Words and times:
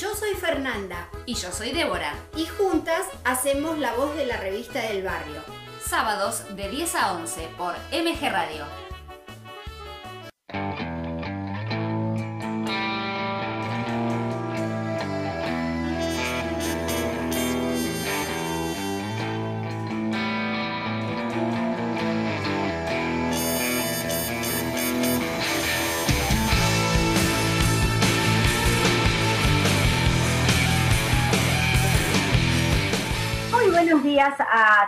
Yo 0.00 0.14
soy 0.14 0.34
Fernanda 0.34 1.08
Y 1.26 1.34
yo 1.34 1.52
soy 1.52 1.72
Débora. 1.72 2.14
y 2.34 2.46
juntas 2.46 3.02
hacemos 3.24 3.78
la 3.78 3.92
voz 3.92 4.16
de 4.16 4.24
la 4.24 4.38
revista 4.38 4.80
del 4.80 5.02
barrio. 5.02 5.42
Sábados 5.84 6.56
de 6.56 6.70
10 6.70 6.94
a 6.94 7.12
11 7.12 7.48
por 7.58 7.74
MG 7.92 8.30
Radio. 8.30 8.64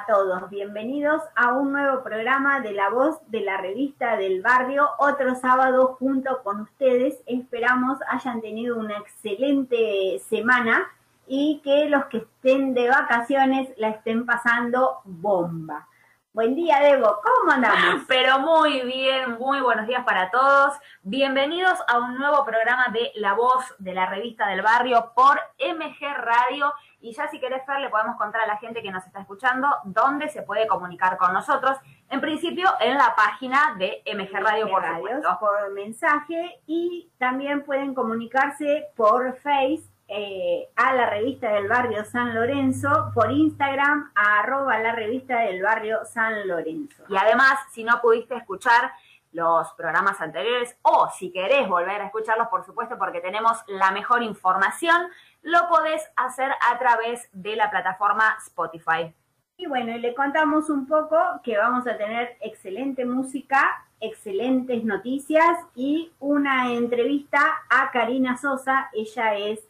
Todos. 0.07 0.51
Bienvenidos 0.51 1.23
a 1.35 1.53
un 1.53 1.73
nuevo 1.73 2.03
programa 2.03 2.61
de 2.61 2.73
La 2.73 2.89
Voz 2.89 3.19
de 3.29 3.41
la 3.41 3.59
Revista 3.59 4.17
del 4.17 4.43
Barrio. 4.43 4.89
Otro 4.99 5.35
sábado 5.35 5.97
junto 5.99 6.43
con 6.43 6.63
ustedes. 6.63 7.23
Esperamos 7.27 7.99
hayan 8.09 8.41
tenido 8.41 8.79
una 8.79 8.99
excelente 8.99 10.21
semana 10.29 10.89
y 11.27 11.61
que 11.63 11.89
los 11.89 12.07
que 12.07 12.19
estén 12.19 12.75
de 12.75 12.89
vacaciones 12.89 13.69
la 13.77 13.91
estén 13.91 14.27
pasando 14.27 15.01
bomba. 15.05 15.89
Buen 16.33 16.55
día, 16.55 16.81
Debo. 16.81 17.21
¿Cómo 17.23 17.53
andamos? 17.53 18.05
Pero 18.09 18.39
muy 18.41 18.81
bien, 18.81 19.39
muy 19.39 19.61
buenos 19.61 19.87
días 19.87 20.03
para 20.05 20.31
todos. 20.31 20.75
Bienvenidos 21.03 21.79
a 21.87 21.99
un 21.99 22.17
nuevo 22.17 22.45
programa 22.45 22.89
de 22.89 23.13
La 23.17 23.35
Voz 23.35 23.63
de 23.79 23.93
la 23.93 24.07
Revista 24.07 24.49
del 24.49 24.63
Barrio 24.63 25.13
por 25.15 25.39
MG 25.59 26.01
Radio. 26.17 26.73
Y 27.03 27.13
ya 27.13 27.29
si 27.29 27.41
querés, 27.41 27.67
Fer, 27.67 27.81
le 27.81 27.91
podemos 27.91 28.17
contar 28.17 28.43
a 28.43 28.47
la 28.47 28.57
gente 28.59 28.81
que 28.81 28.91
nos 28.91 29.05
está 29.05 29.21
escuchando 29.21 29.69
dónde 29.85 30.29
se 30.29 30.43
puede 30.43 30.69
comunicar 30.69 31.17
con 31.19 31.33
nosotros. 31.33 31.77
En 32.09 32.21
principio, 32.21 32.71
en 32.81 32.97
la 32.97 33.15
página 33.17 33.75
de 33.77 34.03
MG 34.07 34.33
Radio, 34.41 34.69
por 34.69 34.87
supuesto. 34.87 35.37
por 35.41 35.73
mensaje 35.73 36.61
y 36.67 37.11
también 37.19 37.65
pueden 37.65 37.93
comunicarse 37.93 38.87
por 38.97 39.37
Face 39.39 39.83
eh, 40.07 40.69
a 40.77 40.95
la 40.95 41.11
revista 41.11 41.51
del 41.53 41.69
barrio 41.69 42.05
San 42.05 42.35
Lorenzo, 42.35 43.11
por 43.15 43.33
Instagram 43.33 44.13
a 44.15 44.41
arroba 44.41 44.79
la 44.79 44.95
revista 44.95 45.41
del 45.41 45.63
barrio 45.63 46.05
San 46.05 46.47
Lorenzo. 46.47 47.03
Y 47.09 47.17
además, 47.17 47.59
si 47.73 47.83
no 47.83 48.01
pudiste 48.01 48.37
escuchar 48.37 48.93
los 49.33 49.73
programas 49.73 50.21
anteriores 50.21 50.77
o 50.83 51.09
si 51.09 51.33
querés 51.33 51.67
volver 51.67 52.01
a 52.01 52.07
escucharlos, 52.07 52.49
por 52.49 52.65
supuesto, 52.65 52.99
porque 52.99 53.21
tenemos 53.21 53.59
la 53.67 53.91
mejor 53.91 54.23
información, 54.23 55.09
lo 55.43 55.69
podés 55.69 56.03
hacer 56.17 56.51
a 56.51 56.79
través 56.79 57.29
de 57.33 57.57
la 57.57 57.71
plataforma 57.71 58.37
Spotify. 58.47 59.13
Y 59.57 59.67
bueno, 59.67 59.93
y 59.93 60.01
le 60.01 60.15
contamos 60.15 60.71
un 60.71 60.87
poco 60.87 61.17
que 61.45 61.57
vamos 61.57 61.87
a 61.87 61.97
tener 61.97 62.37
excelente 62.41 63.05
música, 63.05 63.85
excelentes 64.01 64.83
noticias 64.85 65.59
y 65.75 66.13
una 66.19 66.73
entrevista 66.73 67.41
a 67.71 67.91
Karina 67.91 68.37
Sosa. 68.37 68.89
Ella 68.93 69.37
es 69.37 69.61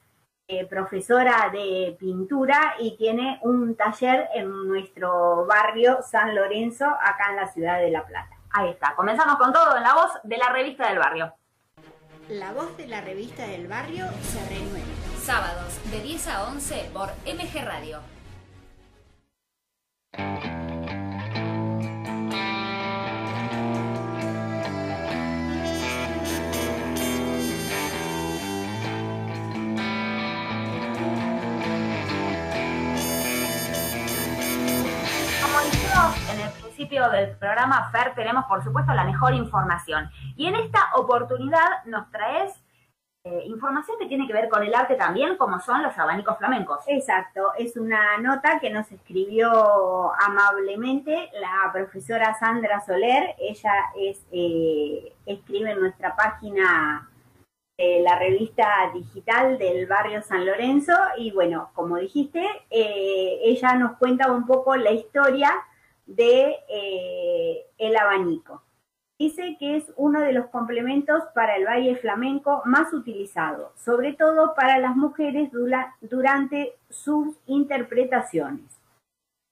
eh, 0.48 0.66
profesora 0.66 1.50
de 1.52 1.96
pintura 1.98 2.74
y 2.78 2.96
tiene 2.96 3.38
un 3.42 3.74
taller 3.74 4.28
en 4.34 4.68
nuestro 4.68 5.46
barrio 5.46 6.00
San 6.02 6.34
Lorenzo, 6.34 6.86
acá 6.86 7.30
en 7.30 7.36
la 7.36 7.48
ciudad 7.48 7.78
de 7.78 7.90
La 7.90 8.04
Plata. 8.06 8.36
Ahí 8.50 8.70
está, 8.70 8.94
comenzamos 8.94 9.36
con 9.36 9.52
todo 9.52 9.76
en 9.76 9.82
la 9.82 9.94
voz 9.94 10.10
de 10.22 10.36
la 10.36 10.50
revista 10.50 10.88
del 10.88 10.98
barrio. 10.98 11.34
La 12.28 12.52
voz 12.52 12.76
de 12.76 12.86
la 12.86 13.00
revista 13.00 13.46
del 13.46 13.66
barrio 13.66 14.06
se 14.22 14.48
renueva. 14.48 15.11
Sábados 15.24 15.78
de 15.92 16.00
10 16.00 16.26
a 16.26 16.48
11 16.48 16.90
por 16.92 17.08
MG 17.24 17.64
Radio. 17.64 18.00
Como 35.40 35.60
dijimos 35.70 36.30
en 36.32 36.40
el 36.40 36.50
principio 36.50 37.08
del 37.10 37.36
programa, 37.36 37.88
Fer, 37.92 38.12
tenemos 38.16 38.44
por 38.46 38.64
supuesto 38.64 38.92
la 38.92 39.04
mejor 39.04 39.34
información. 39.34 40.10
Y 40.36 40.48
en 40.48 40.56
esta 40.56 40.80
oportunidad 40.96 41.84
nos 41.84 42.10
traes 42.10 42.61
eh, 43.24 43.44
información 43.46 43.96
que 44.00 44.06
tiene 44.06 44.26
que 44.26 44.32
ver 44.32 44.48
con 44.48 44.64
el 44.64 44.74
arte 44.74 44.96
también, 44.96 45.36
como 45.36 45.60
son 45.60 45.82
los 45.82 45.96
abanicos 45.96 46.38
flamencos. 46.38 46.82
Exacto, 46.88 47.52
es 47.56 47.76
una 47.76 48.18
nota 48.18 48.58
que 48.58 48.68
nos 48.70 48.90
escribió 48.90 50.12
amablemente 50.20 51.30
la 51.40 51.70
profesora 51.72 52.34
Sandra 52.34 52.80
Soler. 52.80 53.36
Ella 53.38 53.74
eh, 53.96 55.12
escribe 55.24 55.70
en 55.70 55.80
nuestra 55.80 56.16
página 56.16 57.08
de 57.78 58.00
la 58.00 58.18
revista 58.18 58.90
digital 58.92 59.56
del 59.56 59.86
barrio 59.86 60.20
San 60.22 60.44
Lorenzo 60.44 60.92
y 61.16 61.30
bueno, 61.30 61.70
como 61.74 61.98
dijiste, 61.98 62.44
eh, 62.70 63.40
ella 63.44 63.74
nos 63.74 63.98
cuenta 63.98 64.32
un 64.32 64.46
poco 64.46 64.74
la 64.76 64.90
historia 64.90 65.52
de 66.06 66.56
eh, 66.68 67.66
el 67.78 67.96
abanico. 67.96 68.62
Dice 69.22 69.56
que 69.60 69.76
es 69.76 69.84
uno 69.96 70.18
de 70.18 70.32
los 70.32 70.46
complementos 70.46 71.22
para 71.32 71.54
el 71.54 71.64
baile 71.64 71.94
flamenco 71.94 72.60
más 72.64 72.92
utilizado, 72.92 73.70
sobre 73.76 74.14
todo 74.14 74.52
para 74.56 74.80
las 74.80 74.96
mujeres 74.96 75.52
dura- 75.52 75.94
durante 76.00 76.72
sus 76.90 77.36
interpretaciones. 77.46 78.80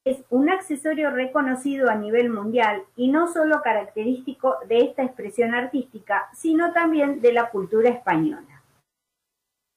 Es 0.04 0.25
un 0.28 0.50
accesorio 0.50 1.10
reconocido 1.12 1.88
a 1.88 1.94
nivel 1.94 2.30
mundial 2.30 2.82
y 2.97 3.12
no 3.12 3.28
solo 3.32 3.62
característico 3.62 4.56
de 4.66 4.78
esta 4.80 5.04
expresión 5.04 5.54
artística, 5.54 6.28
sino 6.34 6.72
también 6.72 7.20
de 7.20 7.32
la 7.32 7.50
cultura 7.50 7.91
española. 7.91 8.62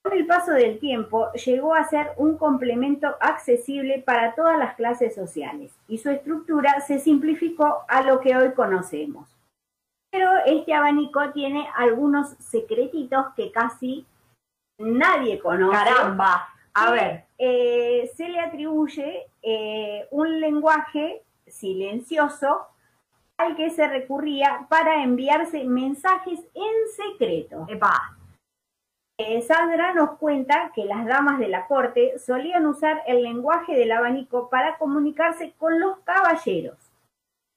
Con 0.04 0.14
el 0.14 0.26
paso 0.26 0.54
del 0.54 0.80
tiempo 0.80 1.32
llegó 1.34 1.76
a 1.76 1.84
ser 1.84 2.14
un 2.18 2.40
complemento 2.40 3.16
accesible 3.20 4.02
para 4.04 4.34
todas 4.34 4.58
las 4.58 4.74
clases 4.74 5.14
sociales 5.14 5.72
y 5.88 6.00
su 6.00 6.10
estructura 6.10 6.82
se 6.82 6.98
simplificó 6.98 7.84
a 7.88 8.02
lo 8.02 8.22
que 8.22 8.36
hoy 8.36 8.54
conocemos. 8.54 9.30
Pero 10.14 10.30
este 10.46 10.76
abanico 10.76 11.32
tiene 11.32 11.68
algunos 11.76 12.36
secretitos 12.38 13.34
que 13.36 13.52
casi 13.52 14.06
nadie 14.78 15.40
conoce. 15.40 15.76
Caramba, 15.76 16.50
a 16.76 16.92
ver, 16.92 17.26
eh, 17.40 18.12
se 18.16 18.30
le 18.30 18.40
atribuye 18.40 19.26
eh, 19.42 20.08
un 20.12 20.40
lenguaje 20.40 21.24
silencioso 21.48 22.68
al 23.38 23.56
que 23.56 23.72
se 23.72 23.88
recurría 23.88 24.68
para 24.70 25.02
enviarse 25.02 25.64
mensajes 25.64 26.40
en 26.54 26.74
secreto. 26.96 27.66
epa, 27.68 28.16
Eh, 29.18 29.42
Sandra 29.42 29.94
nos 29.94 30.18
cuenta 30.20 30.72
que 30.76 30.86
las 30.86 31.08
damas 31.08 31.40
de 31.40 31.48
la 31.48 31.66
corte 31.66 32.20
solían 32.20 32.68
usar 32.68 33.02
el 33.08 33.24
lenguaje 33.24 33.76
del 33.76 33.92
abanico 33.92 34.48
para 34.50 34.78
comunicarse 34.78 35.54
con 35.58 35.80
los 35.80 35.98
caballeros. 36.02 36.83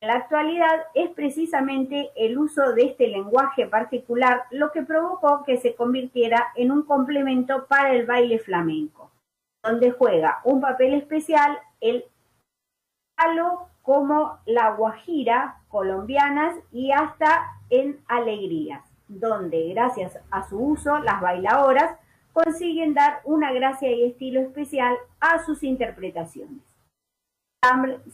En 0.00 0.08
la 0.08 0.16
actualidad 0.16 0.84
es 0.94 1.08
precisamente 1.10 2.10
el 2.16 2.36
uso 2.36 2.74
de 2.74 2.84
este 2.84 3.08
lenguaje 3.08 3.66
particular 3.66 4.44
lo 4.50 4.70
que 4.70 4.82
provocó 4.82 5.42
que 5.44 5.56
se 5.56 5.74
convirtiera 5.74 6.48
en 6.54 6.70
un 6.70 6.82
complemento 6.82 7.66
para 7.66 7.94
el 7.94 8.04
baile 8.04 8.38
flamenco, 8.38 9.10
donde 9.64 9.92
juega 9.92 10.40
un 10.44 10.60
papel 10.60 10.92
especial 10.92 11.58
el 11.80 12.04
palo 13.16 13.68
como 13.80 14.38
la 14.44 14.72
guajira 14.72 15.62
colombianas 15.68 16.54
y 16.72 16.92
hasta 16.92 17.46
en 17.70 17.98
alegrías, 18.06 18.82
donde 19.08 19.70
gracias 19.70 20.18
a 20.30 20.46
su 20.46 20.58
uso 20.58 20.98
las 20.98 21.22
bailadoras 21.22 21.96
consiguen 22.34 22.92
dar 22.92 23.22
una 23.24 23.50
gracia 23.52 23.90
y 23.90 24.04
estilo 24.04 24.40
especial 24.40 24.94
a 25.20 25.42
sus 25.46 25.62
interpretaciones. 25.62 26.75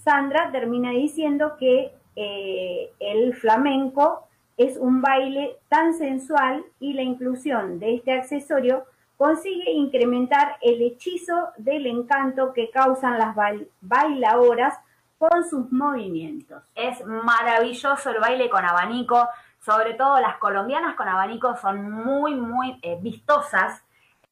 Sandra 0.05 0.51
termina 0.51 0.91
diciendo 0.91 1.57
que 1.59 1.93
eh, 2.17 2.93
el 3.01 3.35
flamenco 3.35 4.27
es 4.57 4.77
un 4.77 5.01
baile 5.03 5.57
tan 5.69 5.95
sensual 5.95 6.65
y 6.79 6.93
la 6.95 7.03
inclusión 7.03 7.79
de 7.79 7.95
este 7.97 8.13
accesorio 8.13 8.85
consigue 9.17 9.71
incrementar 9.71 10.57
el 10.61 10.83
hechizo 10.83 11.51
del 11.57 11.87
encanto 11.87 12.53
que 12.53 12.71
causan 12.71 13.19
las 13.19 13.35
bail- 13.35 13.69
bailadoras 13.81 14.79
con 15.19 15.45
sus 15.49 15.71
movimientos. 15.71 16.63
es 16.75 17.05
maravilloso 17.07 18.11
el 18.11 18.19
baile 18.21 18.51
con 18.51 18.65
abanico, 18.65 19.29
sobre 19.61 19.95
todo 19.95 20.19
las 20.21 20.37
colombianas 20.39 20.97
con 20.97 21.09
abanico 21.09 21.55
son 21.57 21.91
muy, 21.91 22.35
muy 22.35 22.79
eh, 22.83 22.99
vistosas. 23.01 23.83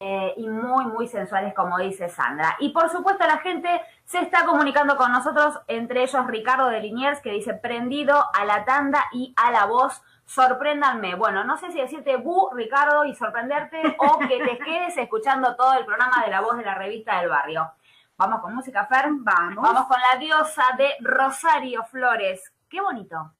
eh, 0.02 0.32
y 0.38 0.48
muy, 0.48 0.86
muy 0.86 1.06
sensuales, 1.08 1.52
como 1.52 1.76
dice 1.76 2.08
Sandra. 2.08 2.56
Y 2.60 2.70
por 2.70 2.88
supuesto 2.88 3.26
la 3.26 3.36
gente 3.36 3.68
se 4.10 4.18
está 4.18 4.44
comunicando 4.44 4.96
con 4.96 5.12
nosotros, 5.12 5.60
entre 5.68 6.02
ellos 6.02 6.26
Ricardo 6.26 6.66
de 6.66 6.80
Liniers, 6.80 7.20
que 7.20 7.30
dice 7.30 7.54
prendido 7.54 8.26
a 8.34 8.44
la 8.44 8.64
tanda 8.64 9.04
y 9.12 9.32
a 9.36 9.52
la 9.52 9.66
voz. 9.66 10.02
Sorpréndanme. 10.26 11.14
Bueno, 11.14 11.44
no 11.44 11.56
sé 11.56 11.70
si 11.70 11.80
decirte 11.80 12.16
bu, 12.16 12.50
Ricardo, 12.52 13.04
y 13.04 13.14
sorprenderte, 13.14 13.80
o 14.00 14.18
que 14.18 14.40
te 14.44 14.58
quedes 14.64 14.96
escuchando 14.96 15.54
todo 15.54 15.74
el 15.74 15.84
programa 15.84 16.24
de 16.24 16.30
la 16.32 16.40
voz 16.40 16.58
de 16.58 16.64
la 16.64 16.74
revista 16.74 17.20
del 17.20 17.28
barrio. 17.28 17.70
Vamos 18.16 18.40
con 18.40 18.52
música, 18.52 18.84
Fer. 18.86 19.10
Vamos. 19.12 19.62
Vamos 19.62 19.86
con 19.86 20.00
la 20.00 20.18
diosa 20.18 20.64
de 20.76 20.90
Rosario 20.98 21.84
Flores. 21.84 22.52
Qué 22.68 22.80
bonito. 22.80 23.30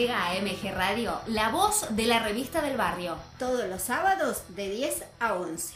Llega 0.00 0.28
a 0.28 0.32
MG 0.32 0.72
Radio, 0.74 1.20
la 1.26 1.50
voz 1.50 1.84
de 1.90 2.06
la 2.06 2.20
revista 2.20 2.62
del 2.62 2.78
barrio. 2.78 3.16
Todos 3.38 3.68
los 3.68 3.82
sábados 3.82 4.44
de 4.48 4.70
10 4.70 5.04
a 5.20 5.34
11. 5.34 5.74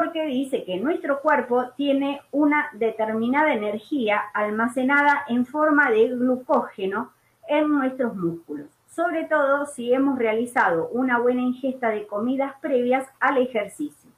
porque 0.00 0.24
dice 0.24 0.64
que 0.64 0.78
nuestro 0.78 1.20
cuerpo 1.20 1.72
tiene 1.76 2.22
una 2.30 2.70
determinada 2.72 3.52
energía 3.52 4.18
almacenada 4.32 5.26
en 5.28 5.44
forma 5.44 5.90
de 5.90 6.08
glucógeno 6.08 7.12
en 7.46 7.68
nuestros 7.68 8.16
músculos, 8.16 8.70
sobre 8.86 9.24
todo 9.24 9.66
si 9.66 9.92
hemos 9.92 10.18
realizado 10.18 10.88
una 10.88 11.18
buena 11.18 11.42
ingesta 11.42 11.90
de 11.90 12.06
comidas 12.06 12.54
previas 12.62 13.06
al 13.20 13.36
ejercicio. 13.36 14.10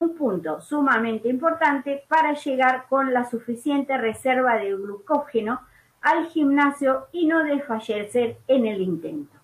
Un 0.00 0.14
punto 0.14 0.62
sumamente 0.62 1.28
importante 1.28 2.02
para 2.08 2.32
llegar 2.32 2.86
con 2.88 3.12
la 3.12 3.28
suficiente 3.28 3.98
reserva 3.98 4.56
de 4.56 4.74
glucógeno 4.74 5.60
al 6.00 6.24
gimnasio 6.24 7.08
y 7.12 7.26
no 7.26 7.44
desfallecer 7.44 8.38
en 8.48 8.64
el 8.64 8.80
intento. 8.80 9.36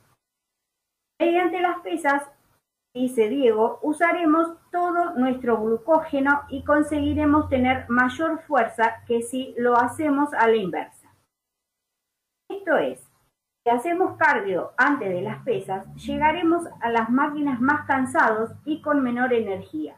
Mediante 1.20 1.60
las 1.60 1.78
pesas 1.80 2.22
dice 2.94 3.28
Diego, 3.28 3.78
usaremos 3.82 4.56
todo 4.70 5.14
nuestro 5.14 5.60
glucógeno 5.62 6.42
y 6.48 6.64
conseguiremos 6.64 7.48
tener 7.48 7.88
mayor 7.88 8.40
fuerza 8.42 9.02
que 9.06 9.22
si 9.22 9.54
lo 9.56 9.76
hacemos 9.76 10.32
a 10.34 10.46
la 10.48 10.56
inversa. 10.56 11.12
Esto 12.50 12.76
es, 12.76 13.00
si 13.64 13.70
hacemos 13.70 14.16
cardio 14.16 14.72
antes 14.76 15.08
de 15.08 15.22
las 15.22 15.42
pesas, 15.44 15.86
llegaremos 15.94 16.64
a 16.80 16.90
las 16.90 17.08
máquinas 17.08 17.60
más 17.60 17.86
cansados 17.86 18.50
y 18.64 18.82
con 18.82 19.02
menor 19.02 19.32
energía, 19.32 19.96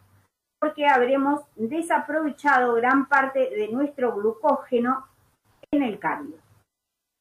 porque 0.60 0.86
habremos 0.86 1.40
desaprovechado 1.56 2.74
gran 2.74 3.08
parte 3.08 3.50
de 3.50 3.68
nuestro 3.68 4.14
glucógeno 4.14 5.06
en 5.72 5.82
el 5.82 5.98
cardio. 5.98 6.36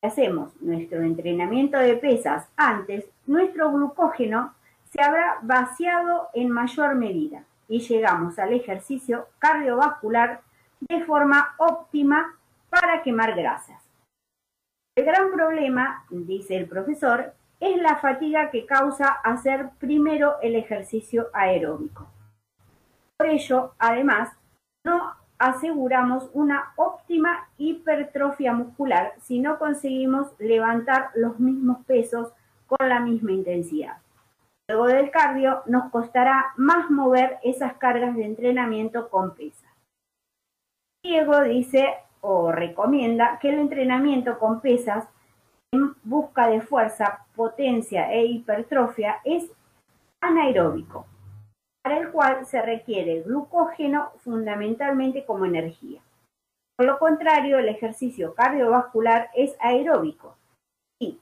Si 0.02 0.08
hacemos 0.08 0.62
nuestro 0.62 1.02
entrenamiento 1.02 1.78
de 1.80 1.96
pesas 1.96 2.50
antes, 2.58 3.06
nuestro 3.26 3.72
glucógeno 3.72 4.54
se 4.94 5.02
habrá 5.02 5.40
vaciado 5.42 6.30
en 6.34 6.52
mayor 6.52 6.94
medida 6.94 7.46
y 7.68 7.80
llegamos 7.80 8.38
al 8.38 8.54
ejercicio 8.54 9.28
cardiovascular 9.40 10.42
de 10.82 11.04
forma 11.04 11.56
óptima 11.58 12.36
para 12.70 13.02
quemar 13.02 13.36
grasas. 13.36 13.82
El 14.96 15.06
gran 15.06 15.32
problema, 15.32 16.06
dice 16.12 16.56
el 16.58 16.68
profesor, 16.68 17.34
es 17.60 17.82
la 17.82 17.96
fatiga 17.96 18.52
que 18.52 18.68
causa 18.68 19.08
hacer 19.08 19.72
primero 19.80 20.36
el 20.44 20.56
ejercicio 20.56 21.30
aeróbico. 21.34 22.08
Por 23.18 23.30
ello, 23.30 23.74
además, 23.80 24.30
no 24.86 25.16
aseguramos 25.40 26.30
una 26.34 26.74
óptima 26.76 27.48
hipertrofia 27.58 28.54
muscular 28.54 29.14
si 29.24 29.40
no 29.40 29.58
conseguimos 29.58 30.28
levantar 30.38 31.10
los 31.16 31.40
mismos 31.40 31.84
pesos 31.86 32.32
con 32.68 32.88
la 32.88 33.00
misma 33.00 33.32
intensidad. 33.32 34.03
Luego 34.74 34.88
del 34.88 35.12
cardio 35.12 35.62
nos 35.68 35.92
costará 35.92 36.52
más 36.58 36.90
mover 36.90 37.38
esas 37.44 37.74
cargas 37.76 38.16
de 38.16 38.26
entrenamiento 38.26 39.08
con 39.12 39.36
pesas. 39.36 39.72
Diego 41.04 41.42
dice 41.42 41.94
o 42.22 42.52
recomienda 42.52 43.38
que 43.40 43.50
el 43.50 43.60
entrenamiento 43.60 44.40
con 44.40 44.62
pesas 44.62 45.06
en 45.72 45.94
busca 46.02 46.48
de 46.48 46.62
fuerza, 46.62 47.28
potencia 47.36 48.12
e 48.12 48.26
hipertrofia 48.26 49.18
es 49.24 49.48
anaeróbico, 50.22 51.06
para 51.84 52.00
el 52.00 52.10
cual 52.10 52.48
se 52.48 52.60
requiere 52.60 53.22
glucógeno 53.22 54.10
fundamentalmente 54.24 55.24
como 55.24 55.46
energía. 55.46 56.02
Por 56.76 56.88
lo 56.88 56.98
contrario, 56.98 57.60
el 57.60 57.70
ejercicio 57.70 58.34
cardiovascular 58.34 59.30
es 59.36 59.56
aeróbico, 59.60 60.36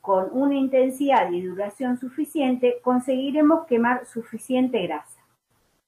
con 0.02 0.30
una 0.32 0.56
intensidad 0.56 1.32
y 1.32 1.42
duración 1.42 1.98
suficiente 1.98 2.80
conseguiremos 2.84 3.66
quemar 3.66 4.06
suficiente 4.06 4.82
grasa, 4.88 5.20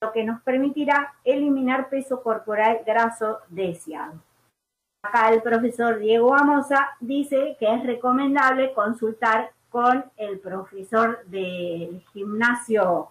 lo 0.02 0.12
que 0.12 0.24
nos 0.24 0.42
permitirá 0.42 1.14
eliminar 1.24 1.90
peso 1.90 2.22
corporal 2.22 2.82
graso 2.86 3.40
deseado. 3.50 4.14
Acá 5.04 5.34
el 5.34 5.42
profesor 5.42 6.00
Diego 6.00 6.34
Amosa 6.34 6.92
dice 7.02 7.58
que 7.60 7.74
es 7.74 7.84
recomendable 7.86 8.74
consultar 8.74 9.52
con 9.70 10.06
el 10.18 10.40
profesor 10.40 11.26
del 11.26 12.02
gimnasio 12.14 13.10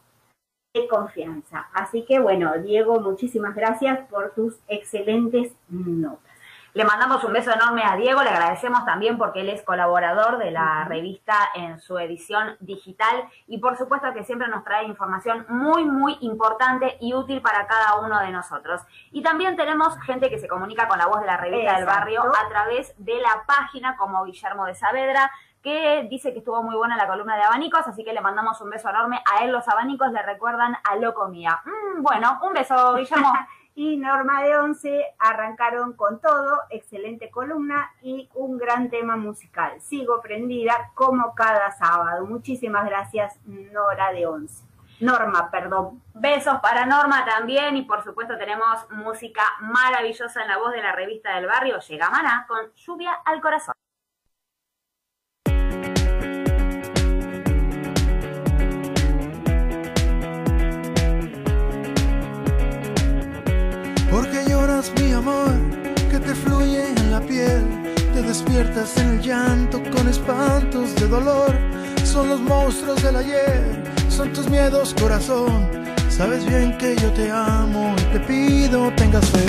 de 0.74 0.88
confianza. 0.88 1.68
Así 1.74 2.04
que 2.04 2.18
bueno, 2.18 2.52
Diego, 2.62 2.98
muchísimas 3.00 3.54
gracias 3.54 4.08
por 4.08 4.32
tus 4.32 4.54
excelentes 4.68 5.52
notas. 5.68 6.31
Le 6.74 6.86
mandamos 6.86 7.22
un 7.24 7.34
beso 7.34 7.52
enorme 7.52 7.82
a 7.84 7.96
Diego, 7.96 8.22
le 8.22 8.30
agradecemos 8.30 8.86
también 8.86 9.18
porque 9.18 9.42
él 9.42 9.50
es 9.50 9.62
colaborador 9.62 10.38
de 10.38 10.50
la 10.50 10.84
revista 10.84 11.34
en 11.54 11.78
su 11.78 11.98
edición 11.98 12.56
digital 12.60 13.28
y 13.46 13.58
por 13.58 13.76
supuesto 13.76 14.10
que 14.14 14.24
siempre 14.24 14.48
nos 14.48 14.64
trae 14.64 14.86
información 14.86 15.44
muy, 15.50 15.84
muy 15.84 16.16
importante 16.22 16.96
y 16.98 17.12
útil 17.12 17.42
para 17.42 17.66
cada 17.66 17.98
uno 17.98 18.18
de 18.20 18.30
nosotros. 18.30 18.80
Y 19.10 19.22
también 19.22 19.54
tenemos 19.54 20.00
gente 20.00 20.30
que 20.30 20.38
se 20.38 20.48
comunica 20.48 20.88
con 20.88 20.96
la 20.96 21.08
voz 21.08 21.20
de 21.20 21.26
la 21.26 21.36
revista 21.36 21.76
del 21.76 21.84
barrio 21.84 22.22
a 22.22 22.48
través 22.48 22.94
de 22.96 23.20
la 23.20 23.44
página 23.46 23.94
como 23.98 24.24
Guillermo 24.24 24.64
de 24.64 24.74
Saavedra 24.74 25.30
que 25.62 26.08
dice 26.10 26.32
que 26.32 26.38
estuvo 26.38 26.62
muy 26.62 26.74
buena 26.74 26.96
la 26.96 27.06
columna 27.06 27.36
de 27.36 27.42
abanicos, 27.42 27.86
así 27.86 28.02
que 28.02 28.14
le 28.14 28.20
mandamos 28.22 28.60
un 28.62 28.70
beso 28.70 28.88
enorme. 28.88 29.22
A 29.30 29.44
él 29.44 29.52
los 29.52 29.68
abanicos 29.68 30.10
le 30.10 30.22
recuerdan 30.22 30.74
a 30.82 30.96
Locomía. 30.96 31.62
Mm, 31.64 32.02
bueno, 32.02 32.40
un 32.42 32.54
beso, 32.54 32.94
Guillermo. 32.94 33.32
y 33.74 33.96
Norma 33.96 34.42
de 34.42 34.56
Once 34.56 35.04
arrancaron 35.18 35.94
con 35.94 36.20
todo, 36.20 36.60
excelente 36.70 37.30
columna 37.30 37.90
y 38.02 38.28
un 38.34 38.58
gran 38.58 38.90
tema 38.90 39.16
musical. 39.16 39.80
Sigo 39.80 40.20
prendida 40.20 40.90
como 40.94 41.34
cada 41.34 41.70
sábado. 41.72 42.26
Muchísimas 42.26 42.84
gracias, 42.84 43.38
Nora 43.46 44.12
de 44.12 44.26
Once. 44.26 44.64
Norma, 45.00 45.50
perdón. 45.50 46.00
Besos 46.14 46.60
para 46.60 46.86
Norma 46.86 47.24
también 47.24 47.76
y 47.76 47.82
por 47.82 48.04
supuesto 48.04 48.38
tenemos 48.38 48.88
música 48.90 49.42
maravillosa 49.60 50.42
en 50.42 50.48
la 50.48 50.58
voz 50.58 50.72
de 50.72 50.82
la 50.82 50.92
revista 50.92 51.34
del 51.34 51.46
barrio. 51.46 51.80
Llega 51.80 52.08
Maná 52.08 52.44
con 52.46 52.72
Lluvia 52.74 53.12
al 53.24 53.40
Corazón. 53.40 53.71
Despiertas 68.32 68.96
en 68.96 69.10
el 69.10 69.20
llanto 69.20 69.82
con 69.94 70.08
espantos 70.08 70.94
de 70.94 71.06
dolor. 71.06 71.52
Son 72.02 72.30
los 72.30 72.40
monstruos 72.40 73.02
del 73.02 73.16
ayer, 73.16 73.84
son 74.08 74.32
tus 74.32 74.48
miedos, 74.48 74.94
corazón. 74.98 75.68
Sabes 76.08 76.42
bien 76.46 76.78
que 76.78 76.96
yo 76.96 77.10
te 77.12 77.30
amo 77.30 77.94
y 77.98 78.04
te 78.12 78.20
pido 78.20 78.90
tengas 78.96 79.26
fe. 79.26 79.44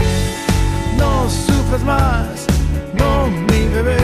No 0.97 1.29
sufras 1.29 1.81
más, 1.83 2.45
no 2.99 3.27
mi 3.27 3.61
bebé. 3.73 4.03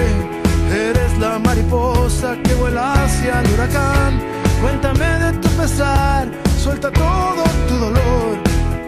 Eres 0.71 1.11
la 1.19 1.37
mariposa 1.39 2.37
que 2.45 2.53
vuela 2.53 2.93
hacia 2.93 3.41
el 3.41 3.51
huracán. 3.51 4.21
Cuéntame 4.61 5.09
de 5.25 5.33
tu 5.39 5.49
pesar, 5.61 6.29
suelta 6.57 6.89
todo 6.89 7.43
tu 7.67 7.75
dolor, 7.75 8.37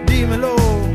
dímelo 0.07 0.90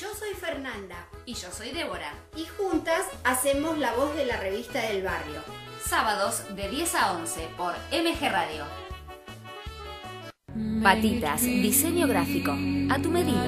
Yo 0.00 0.08
soy 0.18 0.34
Fernanda 0.34 0.96
Y 1.24 1.34
yo 1.34 1.50
soy 1.50 1.70
Débora. 1.70 2.12
y 2.36 2.44
juntas 2.44 3.06
hacemos 3.24 3.78
la 3.78 3.94
voz 3.94 4.14
de 4.14 4.26
la 4.26 4.36
revista 4.36 4.80
del 4.80 5.02
barrio. 5.02 5.40
Sábados 5.82 6.42
de 6.54 6.68
10 6.68 6.94
a 6.96 7.12
11 7.12 7.48
por 7.56 7.72
MG 7.92 8.28
Radio. 8.30 8.64
Patitas, 10.82 11.40
diseño 11.42 12.06
gráfico, 12.06 12.52
a 12.90 12.98
tu 12.98 13.08
medida. 13.10 13.46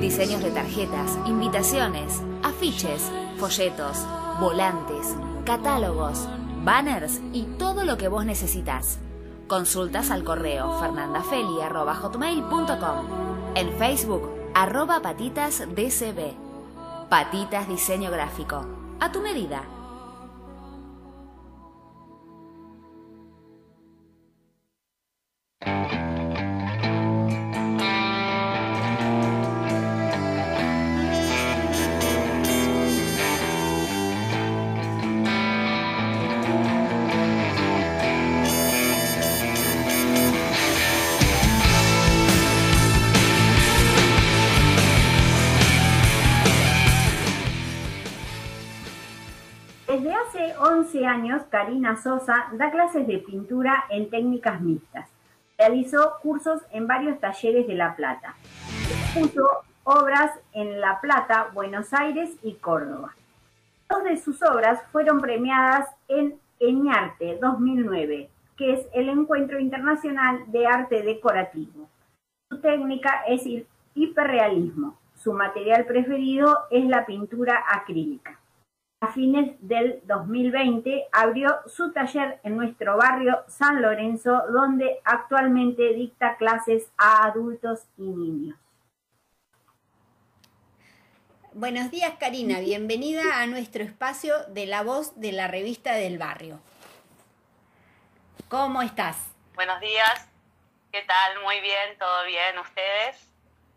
Diseños 0.00 0.42
de 0.42 0.50
tarjetas, 0.50 1.16
invitaciones, 1.26 2.20
afiches, 2.42 3.10
folletos, 3.38 4.04
volantes, 4.40 5.14
catálogos, 5.44 6.28
banners 6.62 7.20
y 7.32 7.44
todo 7.58 7.84
lo 7.84 7.96
que 7.96 8.08
vos 8.08 8.26
necesitas. 8.26 8.98
Consultas 9.46 10.10
al 10.10 10.24
correo 10.24 10.78
fernandafeli.hotmail.com 10.80 13.06
En 13.54 13.72
Facebook, 13.78 14.33
arroba 14.54 15.02
patitasdcb. 15.02 16.32
Patitas 17.10 17.68
Diseño 17.68 18.10
Gráfico. 18.10 18.64
A 19.00 19.10
tu 19.10 19.20
medida. 19.20 19.73
Sosa 51.92 52.48
da 52.52 52.70
clases 52.70 53.06
de 53.06 53.18
pintura 53.18 53.84
en 53.90 54.08
técnicas 54.08 54.60
mixtas. 54.60 55.08
Realizó 55.58 56.14
cursos 56.22 56.62
en 56.70 56.86
varios 56.86 57.20
talleres 57.20 57.66
de 57.66 57.74
La 57.74 57.94
Plata. 57.94 58.34
Puso 59.12 59.46
obras 59.84 60.32
en 60.52 60.80
La 60.80 61.00
Plata, 61.00 61.50
Buenos 61.52 61.92
Aires 61.92 62.30
y 62.42 62.54
Córdoba. 62.54 63.14
Dos 63.88 64.02
de 64.04 64.16
sus 64.16 64.42
obras 64.42 64.80
fueron 64.90 65.20
premiadas 65.20 65.86
en 66.08 66.34
Eñarte 66.58 67.38
2009, 67.40 68.30
que 68.56 68.72
es 68.72 68.86
el 68.94 69.10
Encuentro 69.10 69.60
Internacional 69.60 70.44
de 70.46 70.66
Arte 70.66 71.02
Decorativo. 71.02 71.88
Su 72.48 72.60
técnica 72.60 73.24
es 73.28 73.44
el 73.44 73.66
hiperrealismo. 73.94 74.96
Su 75.16 75.34
material 75.34 75.84
preferido 75.84 76.60
es 76.70 76.86
la 76.86 77.04
pintura 77.04 77.62
acrílica. 77.70 78.38
A 79.04 79.12
fines 79.12 79.54
del 79.60 80.00
2020 80.04 81.08
abrió 81.12 81.60
su 81.66 81.92
taller 81.92 82.40
en 82.42 82.56
nuestro 82.56 82.96
barrio 82.96 83.44
San 83.48 83.82
Lorenzo, 83.82 84.44
donde 84.50 84.98
actualmente 85.04 85.92
dicta 85.92 86.38
clases 86.38 86.90
a 86.96 87.26
adultos 87.26 87.80
y 87.98 88.04
niños. 88.04 88.58
Buenos 91.52 91.90
días 91.90 92.14
Karina, 92.18 92.60
bienvenida 92.60 93.42
a 93.42 93.46
nuestro 93.46 93.84
espacio 93.84 94.42
de 94.48 94.64
la 94.64 94.82
voz 94.82 95.20
de 95.20 95.32
la 95.32 95.48
revista 95.48 95.92
del 95.96 96.16
barrio. 96.16 96.60
¿Cómo 98.48 98.80
estás? 98.80 99.18
Buenos 99.54 99.80
días, 99.80 100.30
¿qué 100.90 101.02
tal? 101.02 101.42
Muy 101.42 101.60
bien, 101.60 101.98
todo 101.98 102.24
bien, 102.24 102.58
¿ustedes? 102.58 103.33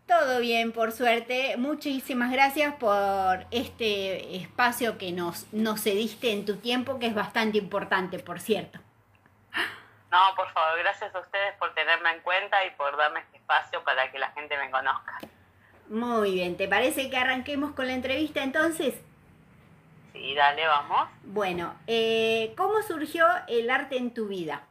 Todo 0.07 0.39
bien, 0.39 0.71
por 0.71 0.93
suerte. 0.93 1.55
Muchísimas 1.57 2.31
gracias 2.31 2.73
por 2.75 3.45
este 3.51 4.37
espacio 4.37 4.97
que 4.97 5.11
nos, 5.11 5.51
nos 5.53 5.83
cediste 5.83 6.31
en 6.31 6.45
tu 6.45 6.55
tiempo, 6.55 6.97
que 6.97 7.07
es 7.07 7.13
bastante 7.13 7.57
importante, 7.57 8.19
por 8.19 8.39
cierto. 8.39 8.79
No, 10.09 10.19
por 10.37 10.49
favor, 10.53 10.79
gracias 10.79 11.13
a 11.13 11.19
ustedes 11.19 11.53
por 11.59 11.73
tenerme 11.73 12.11
en 12.11 12.21
cuenta 12.21 12.65
y 12.65 12.71
por 12.71 12.95
darme 12.95 13.19
este 13.19 13.37
espacio 13.37 13.83
para 13.83 14.09
que 14.09 14.17
la 14.17 14.31
gente 14.31 14.57
me 14.57 14.71
conozca. 14.71 15.19
Muy 15.89 16.33
bien, 16.33 16.55
¿te 16.55 16.69
parece 16.69 17.09
que 17.09 17.17
arranquemos 17.17 17.73
con 17.73 17.87
la 17.87 17.93
entrevista 17.93 18.41
entonces? 18.41 18.95
Sí, 20.13 20.33
dale, 20.33 20.65
vamos. 20.65 21.09
Bueno, 21.23 21.75
eh, 21.85 22.53
¿cómo 22.55 22.81
surgió 22.81 23.27
el 23.47 23.69
arte 23.69 23.97
en 23.97 24.13
tu 24.13 24.27
vida? 24.29 24.63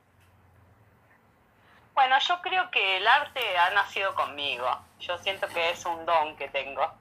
Bueno, 1.97 2.19
yo 2.21 2.43
creo 2.43 2.71
que 2.71 2.99
el 2.99 3.09
arte 3.09 3.41
ha 3.59 3.71
nacido 3.71 4.15
conmigo. 4.15 4.69
Yo 5.01 5.17
siento 5.17 5.49
que 5.49 5.71
es 5.71 5.85
un 5.87 6.05
don 6.05 6.37
que 6.37 6.47
tengo, 6.49 6.93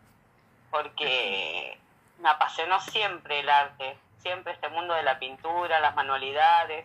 porque 0.71 1.77
me 2.19 2.29
apasionó 2.29 2.79
siempre 2.79 3.41
el 3.41 3.49
arte. 3.49 3.97
siempre 4.19 4.53
este 4.53 4.69
mundo 4.69 4.95
de 4.95 5.03
la 5.03 5.19
pintura, 5.19 5.79
las 5.79 5.95
manualidades, 5.95 6.83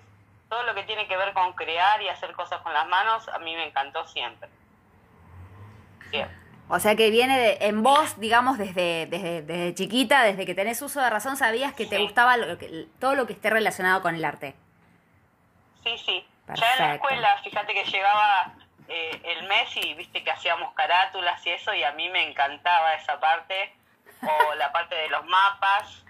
todo 0.51 0.63
lo 0.65 0.75
que 0.75 0.83
tiene 0.83 1.07
que 1.09 1.17
ver 1.17 1.33
con 1.33 1.55
crear 1.55 2.03
y 2.03 2.09
hacer 2.09 2.33
cosas 2.33 2.61
con 2.61 2.75
las 2.75 2.87
manos, 2.87 3.27
a 3.29 3.39
mí 3.39 3.55
me 3.55 3.69
encantó 3.69 4.07
siempre. 4.09 4.51
Siempre. 6.11 6.37
O 6.69 6.79
sea 6.81 6.97
que 6.97 7.11
viene 7.11 7.39
de, 7.39 7.59
en 7.63 7.83
vos, 7.83 8.21
digamos, 8.21 8.59
desde, 8.59 9.07
desde, 9.07 9.41
desde, 9.41 9.75
chiquita, 9.75 10.23
desde 10.25 10.45
que 10.45 10.55
tenés 10.55 10.83
uso 10.83 11.01
de 11.01 11.09
razón, 11.09 11.39
sabías 11.39 11.73
que 11.73 11.87
te 11.87 11.97
gustaba 11.99 12.37
lo 12.37 12.59
que, 12.59 12.89
todo 12.99 13.15
lo 13.15 13.27
que 13.27 13.33
esté 13.33 13.49
relacionado 13.49 14.03
con 14.03 14.15
el 14.15 14.25
arte. 14.25 14.55
Sí, 15.83 15.97
sí. 16.05 16.27
Ya 16.55 16.73
en 16.75 16.79
la 16.79 16.95
escuela, 16.95 17.39
fíjate 17.43 17.75
que 17.75 17.85
llegaba 17.85 18.53
eh, 18.89 19.21
el 19.25 19.49
mes 19.49 19.77
y 19.77 19.95
viste 19.95 20.23
que 20.25 20.31
hacíamos 20.31 20.73
carátulas 20.75 21.45
y 21.47 21.51
eso, 21.51 21.75
y 21.75 21.83
a 21.83 21.93
mí 21.93 22.09
me 22.09 22.29
encantaba 22.29 22.95
esa 22.95 23.19
parte, 23.21 23.75
o 24.23 24.55
la 24.55 24.73
parte 24.73 24.95
de 24.95 25.09
los 25.09 25.25
mapas. 25.27 26.05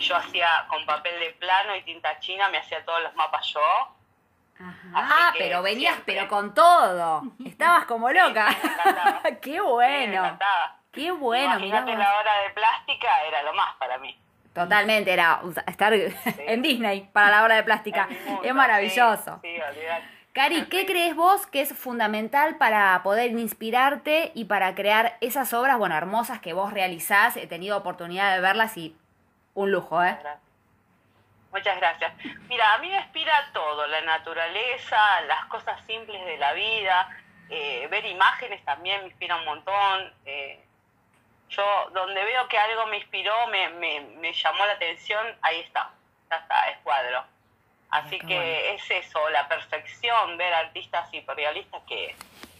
yo 0.00 0.16
hacía 0.16 0.66
con 0.68 0.86
papel 0.86 1.18
de 1.20 1.30
plano 1.32 1.76
y 1.76 1.82
tinta 1.82 2.18
china, 2.20 2.48
me 2.48 2.58
hacía 2.58 2.84
todos 2.84 3.02
los 3.02 3.14
mapas 3.14 3.46
yo 3.52 3.96
Ah, 4.94 5.32
pero 5.36 5.62
venías, 5.62 5.98
pero 6.04 6.28
con 6.28 6.54
todo. 6.54 7.22
Estabas 7.44 7.84
como 7.84 8.10
loca. 8.10 8.48
Qué 9.42 9.60
bueno. 9.60 10.38
Qué 10.92 11.10
bueno. 11.10 11.58
Imagínate 11.58 11.94
la 11.94 12.18
hora 12.18 12.38
de 12.42 12.50
plástica, 12.50 13.22
era 13.24 13.42
lo 13.42 13.52
más 13.52 13.76
para 13.76 13.98
mí. 13.98 14.18
Totalmente, 14.64 15.12
era 15.12 15.40
estar 15.66 15.92
en 16.38 16.62
Disney 16.62 17.08
para 17.12 17.30
la 17.30 17.44
hora 17.44 17.56
de 17.56 17.62
plástica. 17.62 18.08
es 18.42 18.54
maravilloso. 18.54 19.40
Cari, 20.32 20.66
¿qué 20.66 20.84
crees 20.84 21.16
vos 21.16 21.46
que 21.46 21.62
es 21.62 21.72
fundamental 21.72 22.56
para 22.58 23.02
poder 23.02 23.30
inspirarte 23.30 24.32
y 24.34 24.44
para 24.44 24.74
crear 24.74 25.16
esas 25.22 25.54
obras, 25.54 25.78
bueno, 25.78 25.96
hermosas 25.96 26.40
que 26.40 26.52
vos 26.52 26.72
realizás? 26.72 27.36
He 27.36 27.46
tenido 27.46 27.76
oportunidad 27.76 28.34
de 28.34 28.40
verlas 28.42 28.76
y 28.76 28.94
un 29.54 29.72
lujo, 29.72 30.04
¿eh? 30.04 30.18
Muchas 31.52 31.78
gracias. 31.78 32.12
Mira, 32.50 32.74
a 32.74 32.78
mí 32.78 32.90
me 32.90 32.98
inspira 32.98 33.32
todo, 33.54 33.86
la 33.86 34.02
naturaleza, 34.02 34.98
las 35.26 35.46
cosas 35.46 35.80
simples 35.86 36.22
de 36.26 36.36
la 36.36 36.52
vida, 36.52 37.08
eh, 37.48 37.88
ver 37.90 38.04
imágenes 38.04 38.62
también 38.64 39.00
me 39.00 39.06
inspira 39.06 39.36
un 39.36 39.44
montón. 39.46 40.12
Eh, 40.26 40.65
yo, 41.48 41.90
donde 41.92 42.24
veo 42.24 42.48
que 42.48 42.58
algo 42.58 42.86
me 42.86 42.98
inspiró, 42.98 43.46
me, 43.48 43.68
me, 43.70 44.32
llamó 44.32 44.66
la 44.66 44.72
atención, 44.72 45.24
ahí 45.42 45.60
está, 45.60 45.90
ya 46.30 46.36
está, 46.36 46.70
es 46.70 46.78
cuadro. 46.78 47.24
Así 47.90 48.18
que 48.18 48.74
es 48.74 48.90
eso, 48.90 49.28
la 49.30 49.48
perfección, 49.48 50.36
ver 50.36 50.52
artistas 50.52 51.12
hiperrealistas 51.14 51.82
que 51.84 52.14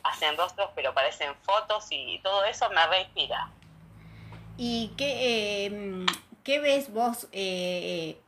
hacen 0.04 0.36
rostros 0.36 0.70
pero 0.76 0.94
parecen 0.94 1.34
fotos 1.42 1.88
y 1.90 2.20
todo 2.20 2.44
eso 2.44 2.70
me 2.70 2.86
reinspira. 2.86 3.50
¿Y 4.56 4.92
qué, 4.96 5.66
eh, 5.66 6.06
qué 6.44 6.60
ves 6.60 6.92
vos? 6.92 7.28
Eh, 7.32 8.18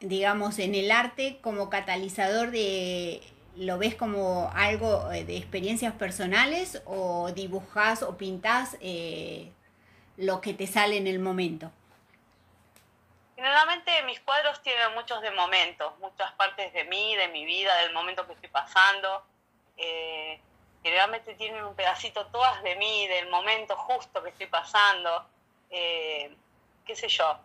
digamos, 0.00 0.58
en 0.58 0.74
el 0.74 0.90
arte 0.90 1.38
como 1.40 1.70
catalizador 1.70 2.50
de, 2.50 3.22
¿lo 3.56 3.78
ves 3.78 3.94
como 3.94 4.50
algo 4.54 5.10
eh, 5.12 5.24
de 5.24 5.36
experiencias 5.36 5.94
personales 5.94 6.82
o 6.86 7.30
dibujas 7.32 8.02
o 8.02 8.16
pintas 8.16 8.76
eh, 8.80 9.52
lo 10.16 10.40
que 10.40 10.54
te 10.54 10.66
sale 10.66 10.96
en 10.96 11.06
el 11.06 11.18
momento? 11.18 11.70
Generalmente 13.36 14.02
mis 14.04 14.20
cuadros 14.20 14.62
tienen 14.62 14.94
muchos 14.94 15.20
de 15.20 15.30
momentos, 15.30 15.98
muchas 15.98 16.32
partes 16.32 16.72
de 16.72 16.84
mí, 16.84 17.16
de 17.16 17.28
mi 17.28 17.44
vida, 17.44 17.76
del 17.78 17.92
momento 17.92 18.26
que 18.26 18.32
estoy 18.32 18.48
pasando. 18.48 19.24
Eh, 19.76 20.40
generalmente 20.82 21.34
tienen 21.34 21.64
un 21.64 21.74
pedacito 21.74 22.26
todas 22.26 22.62
de 22.62 22.76
mí, 22.76 23.06
del 23.08 23.28
momento 23.28 23.76
justo 23.76 24.22
que 24.22 24.30
estoy 24.30 24.46
pasando. 24.46 25.26
qué 25.70 26.94
sé 26.94 27.08
yo, 27.08 27.38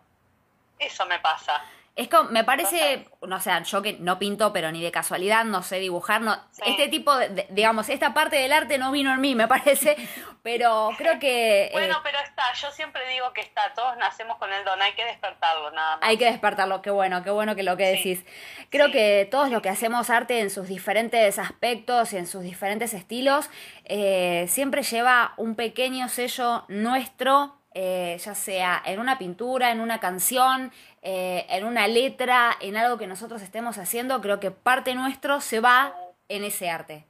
eso 0.78 1.06
me 1.06 1.18
pasa. 1.18 1.64
Es 1.96 2.08
como, 2.08 2.30
me 2.30 2.44
parece, 2.44 3.08
no 3.20 3.40
sé, 3.40 3.50
yo 3.64 3.82
que 3.82 3.94
no 3.94 4.18
pinto, 4.18 4.52
pero 4.52 4.70
ni 4.72 4.80
de 4.80 4.90
casualidad, 4.90 5.44
no 5.44 5.62
sé 5.62 5.80
dibujar, 5.80 6.20
no, 6.22 6.38
este 6.64 6.88
tipo 6.88 7.14
de, 7.14 7.46
digamos, 7.50 7.88
esta 7.88 8.14
parte 8.14 8.36
del 8.36 8.52
arte 8.52 8.78
no 8.78 8.90
vino 8.92 9.12
en 9.12 9.20
mí, 9.20 9.34
me 9.34 9.48
parece, 9.48 9.96
pero 10.42 10.90
creo 10.96 11.18
que... 11.18 11.64
Eh, 11.64 11.70
bueno, 11.72 11.98
pero 12.02 12.18
está, 12.20 12.44
yo 12.54 12.70
siempre 12.70 13.06
digo 13.10 13.32
que 13.34 13.40
está, 13.40 13.74
todos 13.74 13.96
nacemos 13.98 14.38
con 14.38 14.52
el 14.52 14.64
don, 14.64 14.80
hay 14.80 14.92
que 14.92 15.04
despertarlo, 15.04 15.72
nada 15.72 15.96
más. 15.96 16.08
Hay 16.08 16.16
que 16.16 16.26
despertarlo, 16.26 16.80
qué 16.80 16.90
bueno, 16.90 17.22
qué 17.22 17.30
bueno 17.30 17.54
que 17.54 17.64
lo 17.64 17.76
que 17.76 17.86
decís. 17.88 18.24
Creo 18.70 18.90
que 18.90 19.28
todos 19.30 19.50
los 19.50 19.60
que 19.60 19.68
hacemos 19.68 20.08
arte 20.10 20.40
en 20.40 20.48
sus 20.48 20.68
diferentes 20.68 21.38
aspectos 21.38 22.12
y 22.12 22.18
en 22.18 22.26
sus 22.26 22.42
diferentes 22.42 22.94
estilos, 22.94 23.50
eh, 23.84 24.46
siempre 24.48 24.82
lleva 24.84 25.34
un 25.36 25.54
pequeño 25.56 26.08
sello 26.08 26.64
nuestro 26.68 27.59
eh, 27.72 28.18
ya 28.18 28.34
sea 28.34 28.82
en 28.84 28.98
una 28.98 29.18
pintura, 29.18 29.70
en 29.70 29.80
una 29.80 30.00
canción, 30.00 30.72
eh, 31.02 31.46
en 31.48 31.64
una 31.64 31.86
letra, 31.86 32.56
en 32.60 32.76
algo 32.76 32.98
que 32.98 33.06
nosotros 33.06 33.42
estemos 33.42 33.78
haciendo, 33.78 34.20
creo 34.20 34.40
que 34.40 34.50
parte 34.50 34.94
nuestro 34.94 35.40
se 35.40 35.60
va 35.60 35.94
en 36.28 36.44
ese 36.44 36.70
arte. 36.70 37.04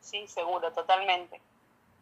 Sí, 0.00 0.26
seguro, 0.28 0.72
totalmente. 0.72 1.40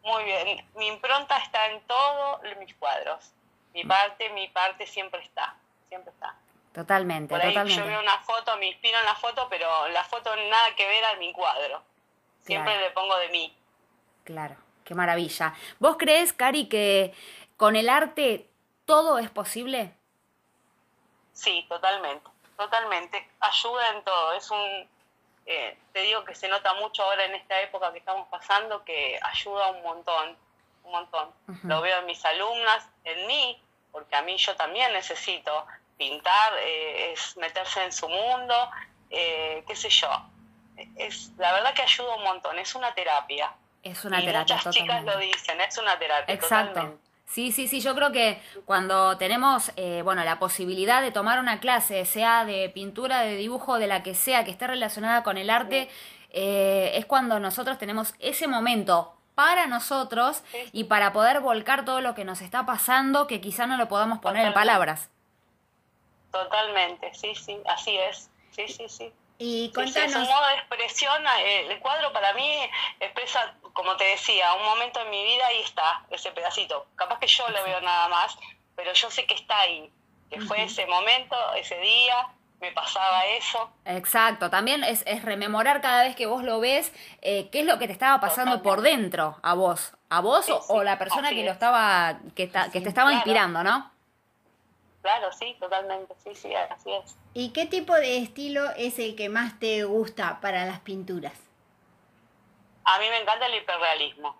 Muy 0.03 0.23
bien. 0.23 0.65
Mi 0.75 0.87
impronta 0.87 1.37
está 1.39 1.71
en 1.71 1.81
todos 1.81 2.41
mis 2.59 2.73
cuadros. 2.75 3.33
Mi 3.73 3.83
mm. 3.83 3.87
parte, 3.87 4.29
mi 4.29 4.47
parte 4.49 4.85
siempre 4.85 5.21
está, 5.23 5.55
siempre 5.89 6.11
está. 6.11 6.35
Totalmente, 6.73 7.33
Por 7.33 7.41
ahí 7.41 7.53
Yo 7.69 7.85
veo 7.85 8.01
una 8.01 8.19
foto, 8.19 8.57
me 8.57 8.67
inspiro 8.67 8.99
en 8.99 9.05
la 9.05 9.15
foto, 9.15 9.47
pero 9.49 9.87
la 9.87 10.03
foto 10.03 10.35
nada 10.35 10.75
que 10.75 10.85
ver 10.85 11.05
a 11.05 11.15
mi 11.15 11.31
cuadro. 11.31 11.81
Siempre 12.41 12.77
le 12.79 12.91
pongo 12.91 13.15
de 13.17 13.29
mí. 13.29 13.55
Claro, 14.25 14.57
qué 14.83 14.93
maravilla. 14.93 15.53
¿Vos 15.79 15.95
crees, 15.97 16.33
Cari, 16.33 16.67
que 16.67 17.13
¿Con 17.57 17.75
el 17.75 17.89
arte 17.89 18.49
todo 18.85 19.17
es 19.17 19.29
posible? 19.29 19.93
Sí, 21.33 21.65
totalmente, 21.69 22.29
totalmente. 22.57 23.29
Ayuda 23.39 23.89
en 23.89 24.03
todo. 24.03 24.33
Es 24.33 24.49
un, 24.51 24.89
eh, 25.45 25.77
te 25.93 26.01
digo 26.01 26.23
que 26.25 26.35
se 26.35 26.47
nota 26.47 26.73
mucho 26.75 27.03
ahora 27.03 27.25
en 27.25 27.35
esta 27.35 27.61
época 27.61 27.91
que 27.91 27.99
estamos 27.99 28.27
pasando 28.29 28.83
que 28.83 29.19
ayuda 29.21 29.69
un 29.71 29.83
montón, 29.83 30.37
un 30.83 30.91
montón. 30.91 31.29
Lo 31.63 31.81
veo 31.81 31.99
en 31.99 32.05
mis 32.05 32.23
alumnas, 32.25 32.87
en 33.03 33.27
mí, 33.27 33.61
porque 33.91 34.15
a 34.15 34.21
mí 34.21 34.37
yo 34.37 34.55
también 34.55 34.91
necesito 34.93 35.65
pintar, 35.97 36.53
eh, 36.59 37.13
es 37.13 37.37
meterse 37.37 37.83
en 37.83 37.91
su 37.91 38.09
mundo, 38.09 38.69
eh, 39.09 39.63
qué 39.67 39.75
sé 39.75 39.89
yo. 39.89 40.09
Es, 40.97 41.31
la 41.37 41.53
verdad 41.53 41.73
que 41.73 41.83
ayuda 41.83 42.15
un 42.15 42.23
montón, 42.23 42.59
es 42.59 42.75
una 42.75 42.93
terapia. 42.93 43.53
Es 43.81 44.03
una 44.03 44.19
terapia. 44.19 44.55
Muchas 44.55 44.75
chicas 44.75 45.03
lo 45.03 45.17
dicen, 45.17 45.61
es 45.61 45.77
una 45.77 45.97
terapia. 45.97 46.33
Exacto. 46.33 46.99
Sí, 47.25 47.51
sí, 47.51 47.67
sí, 47.67 47.81
yo 47.81 47.95
creo 47.95 48.11
que 48.11 48.39
cuando 48.65 49.17
tenemos, 49.17 49.71
eh, 49.75 50.01
bueno, 50.03 50.23
la 50.23 50.39
posibilidad 50.39 51.01
de 51.01 51.11
tomar 51.11 51.39
una 51.39 51.59
clase, 51.59 52.05
sea 52.05 52.45
de 52.45 52.69
pintura, 52.69 53.21
de 53.21 53.35
dibujo, 53.35 53.79
de 53.79 53.87
la 53.87 54.03
que 54.03 54.15
sea, 54.15 54.45
que 54.45 54.51
esté 54.51 54.67
relacionada 54.67 55.23
con 55.23 55.37
el 55.37 55.49
arte, 55.49 55.89
eh, 56.29 56.91
es 56.95 57.05
cuando 57.05 57.39
nosotros 57.39 57.77
tenemos 57.77 58.13
ese 58.19 58.47
momento 58.47 59.15
para 59.35 59.67
nosotros 59.67 60.43
y 60.71 60.85
para 60.85 61.11
poder 61.11 61.41
volcar 61.41 61.83
todo 61.83 61.99
lo 61.99 62.15
que 62.15 62.23
nos 62.23 62.41
está 62.41 62.65
pasando, 62.65 63.27
que 63.27 63.41
quizá 63.41 63.67
no 63.67 63.75
lo 63.75 63.87
podamos 63.87 64.19
poner 64.19 64.45
en 64.45 64.53
palabras. 64.53 65.09
Totalmente, 66.31 67.13
sí, 67.13 67.33
sí, 67.35 67.57
así 67.67 67.97
es, 67.97 68.29
sí, 68.51 68.67
sí, 68.67 68.87
sí. 68.87 69.13
Y 69.37 69.71
contanos... 69.73 70.11
Sí, 70.11 70.19
modo 70.19 70.47
de 70.47 70.55
expresión, 70.55 71.23
eh, 71.39 71.67
el 71.69 71.79
cuadro 71.79 72.13
para 72.13 72.33
mí 72.33 72.49
expresa, 72.99 73.53
como 73.75 73.97
te 73.97 74.05
decía, 74.05 74.53
un 74.53 74.63
momento 74.63 75.01
en 75.01 75.09
mi 75.09 75.21
vida 75.21 75.51
y 75.53 75.61
está, 75.61 76.05
ese 76.09 76.31
pedacito. 76.31 76.87
Capaz 76.95 77.19
que 77.19 77.27
yo 77.27 77.47
lo 77.49 77.61
veo 77.65 77.81
nada 77.81 78.07
más, 78.07 78.37
pero 78.73 78.93
yo 78.93 79.11
sé 79.11 79.25
que 79.27 79.33
está 79.33 79.59
ahí, 79.59 79.91
que 80.29 80.39
fue 80.39 80.63
ese 80.63 80.87
momento, 80.87 81.35
ese 81.55 81.77
día, 81.79 82.29
me 82.61 82.71
pasaba 82.71 83.25
eso. 83.25 83.69
Exacto, 83.83 84.49
también 84.49 84.85
es, 84.85 85.03
es 85.05 85.23
rememorar 85.23 85.81
cada 85.81 86.03
vez 86.03 86.15
que 86.15 86.25
vos 86.25 86.41
lo 86.41 86.61
ves, 86.61 86.93
eh, 87.21 87.49
qué 87.51 87.59
es 87.59 87.65
lo 87.65 87.77
que 87.77 87.87
te 87.87 87.91
estaba 87.93 88.21
pasando 88.21 88.63
por 88.63 88.79
dentro 88.79 89.37
a 89.43 89.53
vos, 89.55 89.91
a 90.09 90.21
vos 90.21 90.49
o, 90.69 90.81
la 90.81 90.97
persona 90.97 91.31
que 91.31 91.43
lo 91.43 91.51
estaba, 91.51 92.19
que, 92.33 92.49
que 92.49 92.79
te 92.79 92.87
estaba 92.87 93.11
inspirando, 93.11 93.61
¿no? 93.61 93.91
Claro, 95.01 95.33
sí, 95.33 95.55
totalmente, 95.59 96.15
sí, 96.23 96.33
sí, 96.33 96.55
así 96.55 96.93
es. 96.93 97.17
¿Y 97.33 97.49
qué 97.49 97.65
tipo 97.65 97.93
de 97.93 98.19
estilo 98.19 98.71
es 98.77 98.99
el 98.99 99.17
que 99.17 99.27
más 99.27 99.59
te 99.59 99.83
gusta 99.83 100.39
para 100.39 100.65
las 100.65 100.79
pinturas? 100.79 101.44
A 102.85 102.99
mí 102.99 103.09
me 103.09 103.19
encanta 103.19 103.47
el 103.47 103.55
hiperrealismo. 103.55 104.35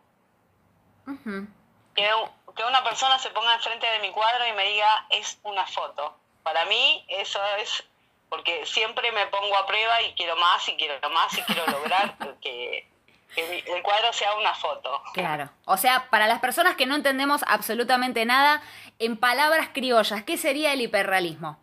que, 1.96 2.10
que 2.56 2.64
una 2.64 2.84
persona 2.84 3.20
se 3.20 3.30
ponga 3.32 3.56
enfrente 3.56 3.86
de 3.88 4.00
mi 4.00 4.12
cuadro 4.12 4.48
y 4.48 4.54
me 4.54 4.66
diga, 4.66 5.06
es 5.10 5.40
una 5.44 5.66
foto. 5.66 6.18
Para 6.44 6.66
mí 6.66 7.06
eso 7.08 7.40
es 7.60 7.84
porque 8.30 8.66
siempre 8.66 9.12
me 9.12 9.28
pongo 9.28 9.56
a 9.56 9.66
prueba 9.66 10.02
y 10.02 10.14
quiero 10.14 10.36
más 10.36 10.68
y 10.68 10.76
quiero 10.76 11.10
más 11.10 11.38
y 11.38 11.42
quiero 11.44 11.66
lograr 11.68 12.16
que 12.42 12.88
que 13.36 13.60
el 13.68 13.84
cuadro 13.84 14.14
sea 14.14 14.34
una 14.36 14.56
foto. 14.56 15.02
Claro. 15.14 15.50
O 15.66 15.78
sea, 15.78 16.10
para 16.10 16.28
las 16.28 16.40
personas 16.40 16.76
que 16.76 16.86
no 16.86 16.96
entendemos 16.96 17.44
absolutamente 17.48 18.26
nada, 18.26 18.62
en 18.98 19.18
palabras 19.18 19.70
criollas, 19.74 20.24
¿qué 20.24 20.38
sería 20.38 20.74
el 20.74 20.82
hiperrealismo? 20.82 21.60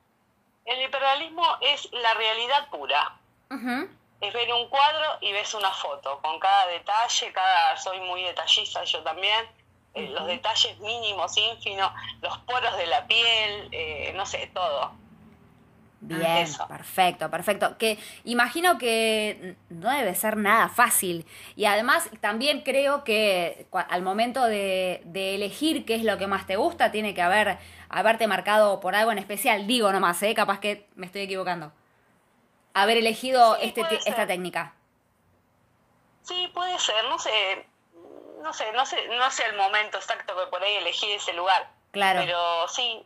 El 0.66 0.83
hiperrealismo 0.83 1.45
es 1.62 1.90
la 1.92 2.14
realidad 2.14 2.68
pura. 2.68 3.16
Es 4.22 4.32
ver 4.32 4.52
un 4.52 4.68
cuadro 4.68 5.18
y 5.20 5.32
ves 5.32 5.52
una 5.52 5.72
foto, 5.72 6.20
con 6.22 6.38
cada 6.38 6.68
detalle, 6.68 7.32
cada 7.32 7.76
soy 7.76 8.00
muy 8.00 8.22
detallista 8.22 8.85
yo 8.85 9.02
también. 9.02 9.46
eh, 9.94 10.08
los 10.08 10.26
detalles 10.26 10.78
mínimos, 10.78 11.37
ínfimos, 11.37 11.90
los 12.22 12.38
poros 12.38 12.76
de 12.78 12.87
la 12.87 13.06
piel, 13.06 13.68
eh, 13.72 14.12
no 14.14 14.24
sé, 14.24 14.50
todo. 14.54 14.92
Bien, 16.04 16.48
perfecto, 16.68 17.30
perfecto. 17.30 17.78
Que 17.78 17.98
imagino 18.24 18.78
que 18.78 19.56
no 19.70 19.90
debe 19.90 20.14
ser 20.14 20.37
nada 20.37 20.68
fácil. 20.68 21.24
Y 21.54 21.64
además 21.64 22.08
también 22.20 22.62
creo 22.62 23.04
que 23.04 23.66
al 23.72 24.02
momento 24.02 24.44
de, 24.44 25.02
elegir 25.14 25.85
qué 25.85 25.94
es 25.94 26.04
lo 26.04 26.18
que 26.18 26.26
más 26.26 26.46
te 26.46 26.56
gusta, 26.56 26.90
tiene 26.90 27.14
que 27.14 27.22
haber 27.22 27.58
haberte 27.88 28.26
marcado 28.26 28.80
por 28.80 28.96
algo 28.96 29.12
en 29.12 29.18
especial. 29.18 29.66
Digo 29.66 29.92
nomás, 29.92 30.22
¿eh? 30.24 30.35
capaz 30.35 30.58
que 30.58 30.87
me 30.96 31.06
estoy 31.06 31.22
equivocando. 31.22 31.72
Haber 32.74 32.96
elegido 32.98 33.56
este, 33.56 33.82
esta 34.06 34.26
técnica. 34.26 34.74
Sí, 36.22 36.50
puede 36.54 36.78
ser, 36.78 37.04
no 37.04 37.18
sé, 37.18 37.66
no 38.42 38.52
sé, 38.52 38.72
no 38.72 38.87
sé, 38.87 39.08
no 39.08 39.30
sé 39.30 39.44
el 39.46 39.56
momento 39.56 39.98
exacto 39.98 40.37
que 40.37 40.46
por 40.46 40.62
ahí 40.62 40.76
elegí 40.76 41.11
ese 41.12 41.32
lugar. 41.32 41.68
Claro. 41.90 42.20
Pero 42.24 42.68
sí, 42.68 43.04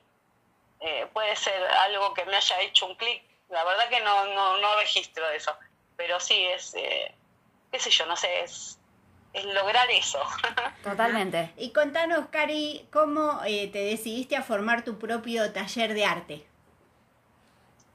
eh, 0.80 1.06
puede 1.12 1.34
ser 1.36 1.62
algo 1.64 2.14
que 2.14 2.24
me 2.26 2.36
haya 2.36 2.60
hecho 2.60 2.86
un 2.86 2.94
clic. 2.96 3.22
La 3.48 3.64
verdad 3.64 3.88
que 3.88 4.00
no, 4.00 4.26
no, 4.26 4.58
no 4.58 4.76
registro 4.76 5.28
eso, 5.30 5.56
pero 5.96 6.20
sí 6.20 6.44
es, 6.46 6.74
eh, 6.74 7.14
qué 7.70 7.78
sé 7.78 7.90
yo, 7.90 8.06
no 8.06 8.16
sé, 8.16 8.42
es, 8.42 8.78
es 9.32 9.44
lograr 9.46 9.88
eso. 9.90 10.20
Totalmente. 10.82 11.52
Y 11.56 11.72
contanos, 11.72 12.26
Cari, 12.30 12.88
¿cómo 12.92 13.40
eh, 13.46 13.68
te 13.68 13.78
decidiste 13.78 14.36
a 14.36 14.42
formar 14.42 14.84
tu 14.84 14.98
propio 14.98 15.52
taller 15.52 15.94
de 15.94 16.04
arte? 16.04 16.46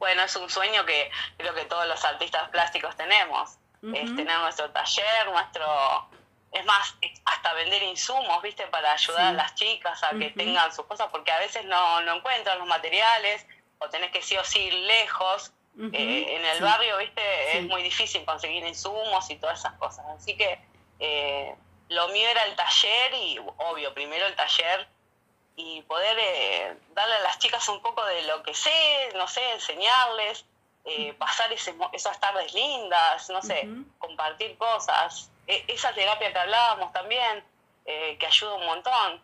Bueno, 0.02 0.24
es 0.24 0.36
un 0.36 0.50
sueño 0.50 0.84
que 0.84 1.12
creo 1.38 1.54
que 1.54 1.66
todos 1.66 1.86
los 1.86 2.04
artistas 2.04 2.50
plásticos 2.50 2.96
tenemos. 2.96 3.52
es 3.94 4.16
tener 4.16 4.36
nuestro 4.40 4.72
taller, 4.72 5.28
nuestro 5.28 6.10
es 6.52 6.66
más, 6.66 6.96
hasta 7.24 7.54
vender 7.54 7.84
insumos, 7.84 8.42
¿viste? 8.42 8.66
Para 8.66 8.94
ayudar 8.94 9.28
a 9.28 9.34
las 9.34 9.54
chicas 9.54 10.02
a 10.04 10.10
que 10.18 10.32
tengan 10.32 10.74
sus 10.74 10.88
cosas, 10.88 11.08
porque 11.12 11.32
a 11.32 11.38
veces 11.38 11.66
no, 11.66 12.02
no 12.02 12.16
encuentran 12.16 12.58
los 12.58 12.68
materiales 12.68 13.46
o 13.78 13.90
tenés 13.90 14.10
que 14.10 14.24
sí 14.24 14.36
o 14.38 14.44
sí 14.44 14.62
ir 14.62 14.74
lejos. 14.74 15.54
Eh, 15.94 16.36
en 16.36 16.46
el 16.46 16.62
barrio, 16.62 16.98
¿viste? 16.98 17.60
Es 17.60 17.64
muy 17.68 17.84
difícil 17.84 18.26
conseguir 18.26 18.66
insumos 18.66 19.30
y 19.30 19.36
todas 19.36 19.60
esas 19.60 19.74
cosas. 19.74 20.04
Así 20.18 20.36
que 20.36 20.60
eh, 21.00 21.56
lo 21.90 22.08
mío 22.08 22.28
era 22.28 22.44
el 22.46 22.56
taller 22.56 23.14
y, 23.14 23.38
obvio, 23.38 23.94
primero 23.94 24.26
el 24.26 24.36
taller 24.36 24.88
y 25.56 25.82
poder 25.84 26.18
eh, 26.20 26.78
darle 26.94 27.16
a 27.16 27.20
las 27.20 27.40
chicas 27.40 27.68
un 27.70 27.82
poco 27.82 28.04
de 28.06 28.24
lo 28.24 28.42
que 28.44 28.54
sé, 28.54 29.12
no 29.16 29.28
sé, 29.28 29.42
enseñarles, 29.52 30.46
pasar 31.18 31.52
ese, 31.54 31.76
esas 31.94 32.20
tardes 32.20 32.54
lindas, 32.54 33.30
no 33.30 33.42
sé, 33.42 33.68
compartir 34.00 34.58
cosas. 34.58 35.30
E, 35.48 35.66
esa 35.68 35.94
terapia 35.94 36.32
que 36.32 36.40
hablábamos 36.40 36.92
también, 36.92 37.44
eh, 37.86 38.18
que 38.20 38.26
ayuda 38.26 38.56
un 38.56 38.66
montón. 38.66 39.22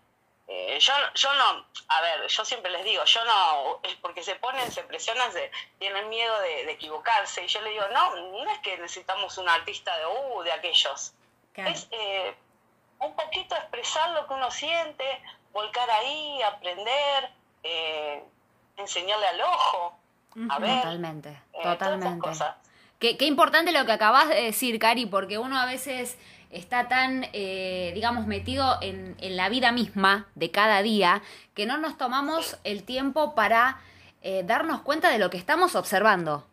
Eh, 0.48 0.80
yo, 0.80 0.94
yo 1.14 1.34
no, 1.34 1.66
a 1.90 2.02
ver, 2.02 2.28
yo 2.28 2.46
siempre 2.46 2.72
les 2.72 2.84
digo, 2.86 3.04
yo 3.04 3.26
no, 3.26 3.80
es 3.84 3.96
porque 3.96 4.24
se 4.24 4.36
ponen, 4.36 4.72
se 4.72 4.84
presionan, 4.84 5.32
se, 5.34 5.52
tienen 5.78 6.08
miedo 6.10 6.40
de, 6.40 6.72
equivocarse. 6.72 7.44
Y 7.44 7.48
yo 7.48 7.62
les 7.62 7.74
digo, 7.74 7.86
no, 7.90 8.16
no 8.16 8.50
es 8.50 8.60
que 8.60 8.78
necesitamos 8.78 9.38
un 9.38 9.50
artista 9.50 9.98
de, 9.98 10.06
uh, 10.06 10.44
de 10.44 10.52
aquellos. 10.52 11.14
Es 11.56 11.88
eh, 11.92 12.36
un 13.00 13.16
poquito 13.16 13.56
expresar 13.56 14.12
lo 14.12 14.28
que 14.28 14.34
uno 14.34 14.52
siente, 14.52 15.22
volcar 15.54 15.90
ahí, 15.90 16.42
aprender, 16.42 17.30
enseñarle 18.78 19.28
al 19.28 19.42
ojo. 19.42 19.98
A 20.50 20.60
ver, 20.60 20.82
totalmente, 20.82 21.42
totalmente. 21.64 22.30
Qué, 23.00 23.26
importante 23.26 23.72
lo 23.72 23.86
que 23.86 23.92
acabas 23.92 24.28
de 24.30 24.42
decir, 24.42 24.80
Cari, 24.80 25.06
porque 25.06 25.38
uno 25.38 25.58
a 25.60 25.66
veces 25.66 26.18
está 26.50 26.88
tan, 26.88 27.28
eh, 27.34 27.92
digamos, 27.94 28.26
metido 28.26 28.78
en, 28.82 29.16
la 29.20 29.50
vida 29.50 29.72
misma 29.72 30.28
de 30.36 30.50
cada 30.50 30.82
día 30.82 31.22
que 31.54 31.66
no 31.66 31.78
nos 31.78 31.98
tomamos 31.98 32.58
el 32.64 32.84
tiempo 32.84 33.36
para 33.36 33.80
eh, 34.24 34.44
darnos 34.46 34.82
cuenta 34.82 35.10
de 35.10 35.20
lo 35.20 35.30
que 35.30 35.38
estamos 35.38 35.76
observando, 35.76 36.48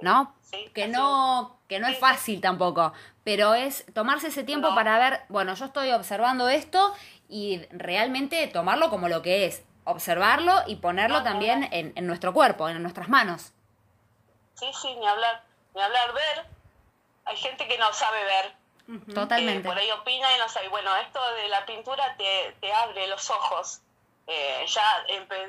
¿no? 0.00 0.34
que 0.74 0.88
no, 0.88 1.56
que 1.68 1.78
no 1.78 1.88
es 1.88 1.98
fácil 1.98 2.40
tampoco, 2.40 2.92
pero 3.24 3.54
es 3.54 3.86
tomarse 3.94 4.28
ese 4.28 4.44
tiempo 4.44 4.74
para 4.74 4.98
ver, 4.98 5.20
bueno, 5.28 5.54
yo 5.54 5.66
estoy 5.66 5.90
observando 5.92 6.48
esto 6.48 6.92
y 7.32 7.66
realmente 7.70 8.46
tomarlo 8.48 8.90
como 8.90 9.08
lo 9.08 9.22
que 9.22 9.46
es, 9.46 9.64
observarlo 9.84 10.62
y 10.66 10.76
ponerlo 10.76 11.22
también 11.22 11.68
en, 11.72 11.92
en 11.96 12.06
nuestro 12.06 12.32
cuerpo, 12.32 12.68
en 12.68 12.80
nuestras 12.82 13.08
manos. 13.08 13.52
Sí, 14.54 14.70
sí, 14.80 14.94
ni 14.94 15.06
hablar 15.06 15.42
ni 15.74 15.80
hablar 15.80 16.12
ver, 16.12 16.46
hay 17.24 17.36
gente 17.36 17.66
que 17.66 17.78
no 17.78 17.92
sabe 17.92 18.24
ver. 18.24 18.62
Totalmente. 19.14 19.66
por 19.66 19.78
ahí 19.78 19.90
opina 19.92 20.34
y 20.36 20.38
no 20.38 20.48
sabe. 20.48 20.68
Bueno, 20.68 20.94
esto 20.96 21.20
de 21.34 21.48
la 21.48 21.64
pintura 21.64 22.14
te, 22.16 22.54
te 22.60 22.72
abre 22.72 23.06
los 23.06 23.30
ojos. 23.30 23.80
Eh, 24.26 24.64
ya 24.66 25.04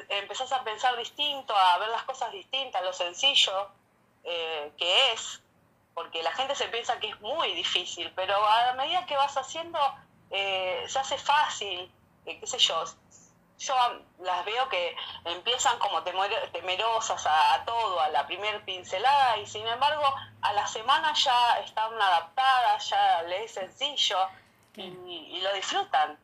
empezás 0.10 0.52
a 0.54 0.64
pensar 0.64 0.96
distinto, 0.98 1.56
a 1.56 1.78
ver 1.80 1.90
las 1.90 2.04
cosas 2.04 2.32
distintas, 2.32 2.82
lo 2.84 2.94
sencillo 2.94 3.70
eh, 4.24 4.72
que 4.78 5.12
es. 5.12 5.42
Porque 5.94 6.24
la 6.24 6.32
gente 6.32 6.56
se 6.56 6.70
piensa 6.70 7.00
que 7.00 7.10
es 7.10 7.22
muy 7.22 7.54
difícil, 7.54 8.12
pero 8.16 8.36
a 8.36 8.74
medida 8.74 9.06
que 9.06 9.16
vas 9.16 9.36
haciendo, 9.36 9.80
eh, 10.34 10.84
se 10.88 11.00
hace 11.00 11.18
fácil. 11.18 11.90
qué 12.26 12.48
sé 12.48 12.58
yo, 12.58 12.84
yo 13.60 13.76
las 14.20 14.46
veo 14.46 14.68
que 14.68 14.96
empiezan 15.26 15.78
como 15.80 16.04
temerosas 16.04 17.26
a, 17.26 17.64
todo, 17.66 18.00
a 18.02 18.10
la 18.10 18.26
primer 18.28 18.64
pincelada, 18.66 19.38
y 19.38 19.46
sin 19.46 19.66
embargo 19.68 20.04
a 20.42 20.54
la 20.54 20.68
semana 20.68 21.14
ya 21.14 21.60
están 21.64 21.94
adaptadas, 21.94 22.90
ya 22.90 23.24
les 23.24 23.46
es 23.46 23.52
sencillo 23.52 24.18
y, 24.76 25.40
lo 25.42 25.54
disfrutan. 25.54 26.18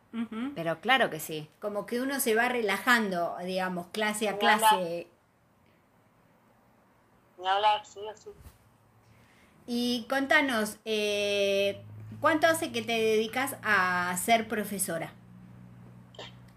Pero 0.55 0.81
claro 0.81 1.09
que 1.09 1.19
sí. 1.19 1.49
Como 1.61 1.85
que 1.85 2.01
uno 2.01 2.19
se 2.19 2.33
va 2.33 2.49
relajando, 2.49 3.37
digamos, 3.43 3.87
clase 3.91 4.27
a 4.27 4.37
clase. 4.37 5.07
Ni 7.37 7.47
hablar, 7.47 7.85
sí, 7.85 7.99
así. 8.07 8.29
Y 9.67 10.07
contanos, 10.09 10.77
eh, 10.83 11.85
¿cuánto 12.21 12.47
hace 12.47 12.71
que 12.71 12.81
te 12.81 12.93
dedicas 12.93 13.55
a 13.63 14.15
ser 14.17 14.47
profesora? 14.47 15.11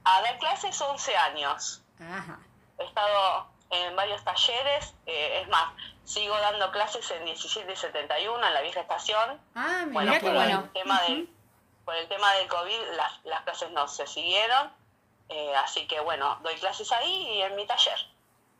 A 0.04 0.22
dar 0.22 0.38
clases 0.38 0.80
11 0.80 1.16
años. 1.16 1.82
He 2.78 2.84
estado 2.84 3.46
en 3.70 3.96
varios 3.96 4.22
talleres, 4.24 4.94
eh, 5.06 5.40
es 5.42 5.48
más, 5.48 5.72
sigo 6.04 6.36
dando 6.38 6.70
clases 6.72 7.10
en 7.10 7.24
1771 7.24 8.46
en 8.46 8.54
la 8.54 8.60
vieja 8.60 8.80
estación. 8.80 9.40
Ah, 9.54 9.84
bueno, 9.88 10.12
por 10.20 10.36
El 10.36 10.70
tema 10.70 11.00
por 11.84 11.96
el 11.96 12.06
tema 12.08 12.32
del 12.34 12.48
COVID 12.48 12.80
las, 12.96 13.24
las 13.24 13.42
clases 13.42 13.70
no 13.72 13.88
se 13.88 14.06
siguieron, 14.06 14.70
eh, 15.28 15.54
así 15.56 15.86
que 15.86 16.00
bueno, 16.00 16.38
doy 16.42 16.54
clases 16.56 16.92
ahí 16.92 17.28
y 17.34 17.42
en 17.42 17.56
mi 17.56 17.66
taller. 17.66 17.98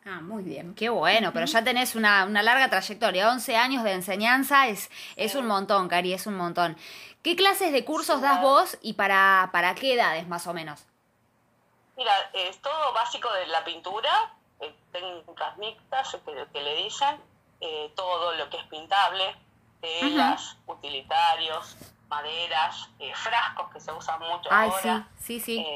Ah, 0.04 0.20
muy 0.20 0.42
bien. 0.42 0.74
Qué 0.74 0.88
bueno, 0.88 1.32
pero 1.32 1.46
ya 1.46 1.62
tenés 1.62 1.94
una, 1.94 2.24
una, 2.24 2.42
larga 2.42 2.68
trayectoria. 2.68 3.30
11 3.30 3.56
años 3.56 3.84
de 3.84 3.92
enseñanza 3.92 4.66
es, 4.66 4.90
es 5.16 5.36
un 5.36 5.46
montón, 5.46 5.88
Cari, 5.88 6.12
es 6.12 6.26
un 6.26 6.36
montón. 6.36 6.76
¿Qué 7.22 7.36
clases 7.36 7.72
de 7.72 7.84
cursos 7.84 8.20
das 8.20 8.40
vos 8.42 8.78
y 8.82 8.94
para, 8.94 9.50
para 9.52 9.76
qué 9.76 9.94
edades 9.94 10.26
más 10.26 10.46
o 10.48 10.54
menos? 10.54 10.84
Mira, 11.96 12.12
es 12.32 12.60
todo 12.60 12.92
básico 12.92 13.32
de 13.32 13.46
la 13.46 13.62
pintura, 13.62 14.34
eh, 14.60 14.74
técnicas 14.90 15.56
mixtas 15.58 16.16
que, 16.52 16.60
le 16.60 16.76
dicen, 16.82 17.20
eh, 17.60 17.92
todo 17.94 18.34
lo 18.34 18.50
que 18.50 18.56
es 18.56 18.64
pintable, 18.64 19.36
telas, 19.80 20.56
utilitarios, 20.66 21.76
maderas, 22.08 22.88
eh, 22.98 23.12
frascos 23.14 23.70
que 23.72 23.78
se 23.80 23.92
usan 23.92 24.18
mucho 24.18 24.50
ahora. 24.50 25.08
Sí, 25.16 25.38
sí, 25.38 25.58
sí. 25.58 25.66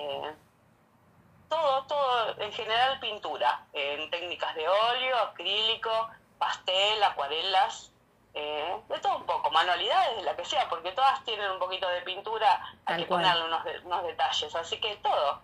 Todo, 1.48 1.84
todo, 1.84 2.40
en 2.40 2.52
general 2.52 3.00
pintura, 3.00 3.64
en 3.72 4.10
técnicas 4.10 4.54
de 4.54 4.68
óleo, 4.68 5.18
acrílico, 5.18 6.08
pastel, 6.38 7.02
acuarelas, 7.02 7.90
de 8.34 8.98
todo 9.00 9.16
un 9.16 9.26
poco, 9.26 9.50
manualidades, 9.50 10.16
de 10.16 10.22
la 10.22 10.36
que 10.36 10.44
sea, 10.44 10.68
porque 10.68 10.92
todas 10.92 11.24
tienen 11.24 11.50
un 11.50 11.58
poquito 11.58 11.88
de 11.88 12.02
pintura, 12.02 12.60
hay 12.84 13.02
que 13.02 13.08
ponerle 13.08 13.44
unos, 13.44 13.62
unos 13.84 14.04
detalles, 14.04 14.54
así 14.54 14.78
que 14.78 14.96
todo. 14.96 15.40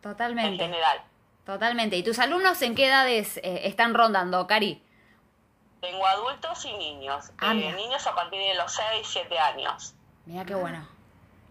Totalmente. 0.00 0.64
En 0.64 0.72
general. 0.72 1.02
Totalmente. 1.46 1.96
¿Y 1.96 2.02
tus 2.02 2.18
alumnos 2.18 2.60
en 2.62 2.74
qué 2.74 2.86
edades 2.86 3.36
eh, 3.38 3.60
están 3.64 3.94
rondando, 3.94 4.46
Cari? 4.46 4.82
Tengo 5.80 6.06
adultos 6.06 6.64
y 6.64 6.72
niños. 6.74 7.30
Ah, 7.38 7.52
eh, 7.52 7.72
niños 7.72 8.06
a 8.06 8.14
partir 8.14 8.40
de 8.40 8.54
los 8.54 8.72
6, 8.72 9.06
7 9.06 9.38
años. 9.38 9.94
Mira 10.26 10.44
qué 10.44 10.54
bueno. 10.54 10.86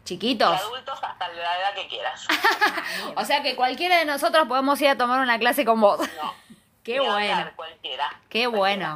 Chiquitos. 0.03 0.51
Y 0.51 0.65
adultos 0.65 0.99
hasta 1.01 1.27
la 1.29 1.59
edad 1.59 1.75
que 1.75 1.87
quieras. 1.87 2.27
o 3.15 3.25
sea 3.25 3.43
que 3.43 3.55
cualquiera 3.55 3.99
de 3.99 4.05
nosotros 4.05 4.47
podemos 4.47 4.81
ir 4.81 4.89
a 4.89 4.97
tomar 4.97 5.21
una 5.21 5.39
clase 5.39 5.65
con 5.65 5.79
vos. 5.79 5.99
No. 5.99 6.33
qué 6.83 6.99
bueno. 6.99 7.51
Cualquiera. 7.55 8.21
Qué 8.29 8.47
bueno. 8.47 8.95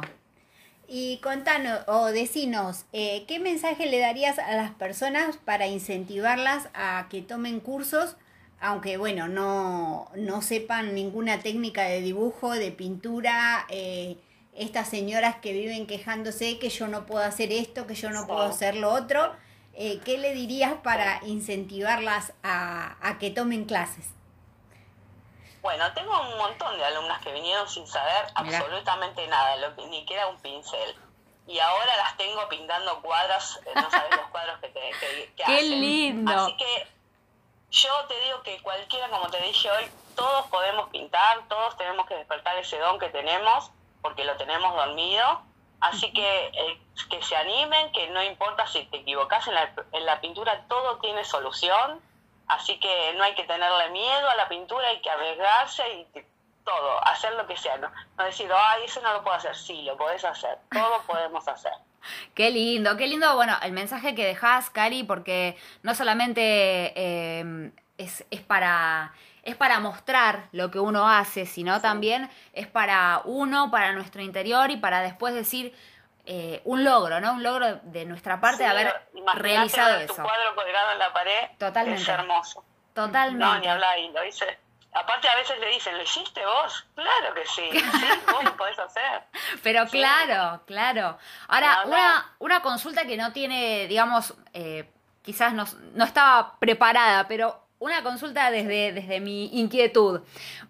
Y 0.88 1.18
contanos 1.18 1.80
o 1.88 2.06
decinos, 2.06 2.84
eh, 2.92 3.24
¿qué 3.26 3.40
mensaje 3.40 3.86
le 3.86 3.98
darías 3.98 4.38
a 4.38 4.52
las 4.52 4.70
personas 4.70 5.36
para 5.36 5.66
incentivarlas 5.66 6.68
a 6.74 7.06
que 7.10 7.22
tomen 7.22 7.58
cursos 7.60 8.16
aunque 8.60 8.96
bueno, 8.96 9.28
no, 9.28 10.10
no 10.16 10.42
sepan 10.42 10.94
ninguna 10.94 11.40
técnica 11.40 11.82
de 11.82 12.00
dibujo, 12.00 12.52
de 12.54 12.72
pintura, 12.72 13.66
eh, 13.68 14.16
estas 14.54 14.88
señoras 14.88 15.36
que 15.36 15.52
viven 15.52 15.86
quejándose 15.86 16.58
que 16.58 16.70
yo 16.70 16.88
no 16.88 17.04
puedo 17.04 17.22
hacer 17.22 17.52
esto, 17.52 17.86
que 17.86 17.94
yo 17.94 18.10
no 18.10 18.26
puedo 18.26 18.42
hacer 18.42 18.76
lo 18.76 18.90
otro, 18.90 19.34
eh, 19.76 20.00
¿qué 20.04 20.18
le 20.18 20.32
dirías 20.32 20.72
para 20.82 21.20
incentivarlas 21.24 22.32
a, 22.42 22.96
a 23.06 23.18
que 23.18 23.30
tomen 23.30 23.64
clases? 23.66 24.10
Bueno, 25.62 25.92
tengo 25.94 26.20
un 26.20 26.38
montón 26.38 26.76
de 26.78 26.84
alumnas 26.84 27.20
que 27.22 27.32
vinieron 27.32 27.68
sin 27.68 27.86
saber 27.86 28.24
Mirá. 28.42 28.58
absolutamente 28.58 29.26
nada, 29.26 29.56
lo 29.56 29.74
que- 29.74 29.86
ni 29.86 30.04
que 30.06 30.14
era 30.14 30.28
un 30.28 30.38
pincel. 30.40 30.94
Y 31.48 31.58
ahora 31.58 31.96
las 31.96 32.16
tengo 32.16 32.48
pintando 32.48 33.00
cuadros, 33.02 33.60
eh, 33.66 33.70
no 33.74 33.90
sabes 33.90 34.16
los 34.16 34.28
cuadros 34.28 34.58
que, 34.60 34.68
te, 34.68 34.80
que, 34.80 35.32
que 35.36 35.42
¡Qué 35.44 35.44
hacen. 35.44 35.80
lindo! 35.80 36.44
Así 36.44 36.56
que 36.56 36.86
yo 37.70 37.90
te 38.08 38.20
digo 38.20 38.42
que 38.42 38.60
cualquiera, 38.62 39.08
como 39.10 39.28
te 39.28 39.40
dije 39.42 39.70
hoy, 39.70 39.84
todos 40.14 40.46
podemos 40.46 40.88
pintar, 40.90 41.46
todos 41.48 41.76
tenemos 41.76 42.06
que 42.06 42.14
despertar 42.14 42.56
ese 42.58 42.78
don 42.78 42.98
que 42.98 43.08
tenemos, 43.10 43.70
porque 44.02 44.24
lo 44.24 44.36
tenemos 44.36 44.74
dormido. 44.74 45.42
Así 45.80 46.12
que 46.12 46.46
eh, 46.46 46.80
que 47.10 47.22
se 47.22 47.36
animen, 47.36 47.92
que 47.92 48.08
no 48.08 48.22
importa 48.22 48.66
si 48.66 48.84
te 48.86 48.98
equivocas 48.98 49.46
en 49.46 49.54
la, 49.54 49.72
en 49.92 50.06
la 50.06 50.20
pintura, 50.20 50.64
todo 50.68 50.98
tiene 50.98 51.24
solución. 51.24 52.00
Así 52.48 52.78
que 52.78 53.12
no 53.16 53.24
hay 53.24 53.34
que 53.34 53.44
tenerle 53.44 53.90
miedo 53.90 54.28
a 54.28 54.36
la 54.36 54.48
pintura, 54.48 54.88
hay 54.88 55.00
que 55.00 55.10
arriesgarse 55.10 55.82
y 55.94 56.06
todo, 56.64 57.04
hacer 57.06 57.32
lo 57.34 57.46
que 57.46 57.56
sea. 57.56 57.76
No, 57.78 57.90
no 58.16 58.24
decir, 58.24 58.50
ay, 58.54 58.84
eso 58.84 59.00
no 59.02 59.12
lo 59.12 59.22
puedo 59.22 59.36
hacer. 59.36 59.54
Sí, 59.56 59.82
lo 59.82 59.96
podés 59.96 60.24
hacer. 60.24 60.58
Todo 60.70 61.02
podemos 61.06 61.46
hacer. 61.48 61.72
Qué 62.34 62.50
lindo, 62.50 62.96
qué 62.96 63.08
lindo, 63.08 63.34
bueno, 63.34 63.56
el 63.62 63.72
mensaje 63.72 64.14
que 64.14 64.24
dejás, 64.24 64.70
Cari, 64.70 65.02
porque 65.02 65.56
no 65.82 65.92
solamente 65.92 66.92
eh, 66.94 67.72
es, 67.98 68.24
es 68.30 68.42
para 68.42 69.12
es 69.46 69.56
para 69.56 69.78
mostrar 69.80 70.48
lo 70.52 70.70
que 70.70 70.78
uno 70.80 71.08
hace, 71.08 71.46
sino 71.46 71.80
también 71.80 72.28
es 72.52 72.66
para 72.66 73.22
uno, 73.24 73.70
para 73.70 73.92
nuestro 73.92 74.20
interior 74.20 74.70
y 74.70 74.76
para 74.76 75.00
después 75.00 75.32
decir 75.34 75.74
eh, 76.26 76.60
un 76.64 76.82
logro, 76.82 77.20
¿no? 77.20 77.32
Un 77.34 77.42
logro 77.44 77.76
de 77.84 78.04
nuestra 78.04 78.40
parte 78.40 78.64
de 78.64 78.68
haber 78.68 79.08
realizado 79.36 79.98
ver 79.98 80.06
tu 80.08 80.12
eso. 80.14 80.22
cuadro 80.24 80.54
colgado 80.56 80.92
en 80.92 80.98
la 80.98 81.12
pared. 81.12 81.48
Totalmente. 81.58 82.02
Es 82.02 82.08
hermoso. 82.08 82.64
Totalmente. 82.92 83.44
No, 83.44 83.58
ni 83.60 83.68
hablar, 83.68 83.98
y 83.98 84.08
lo 84.10 84.24
hice. 84.24 84.58
Aparte, 84.92 85.28
a 85.28 85.36
veces 85.36 85.60
le 85.60 85.68
dicen, 85.68 85.96
¿lo 85.96 86.02
hiciste 86.02 86.44
vos? 86.44 86.86
Claro 86.94 87.34
que 87.34 87.46
sí. 87.46 87.68
Sí, 87.70 88.08
vos 88.32 88.42
lo 88.42 88.56
podés 88.56 88.78
hacer. 88.78 89.22
Pero 89.62 89.84
Sí. 89.86 89.98
claro, 89.98 90.62
claro. 90.66 91.18
Ahora, 91.48 91.82
una, 91.84 92.34
una 92.38 92.62
consulta 92.62 93.04
que 93.06 93.16
no 93.16 93.32
tiene, 93.32 93.86
digamos, 93.88 94.34
eh, 94.54 94.90
quizás 95.22 95.52
no, 95.52 95.64
no 95.92 96.04
estaba 96.04 96.58
preparada, 96.58 97.28
pero 97.28 97.65
una 97.78 98.02
consulta 98.02 98.50
desde, 98.50 98.92
desde 98.92 99.20
mi 99.20 99.58
inquietud. 99.58 100.22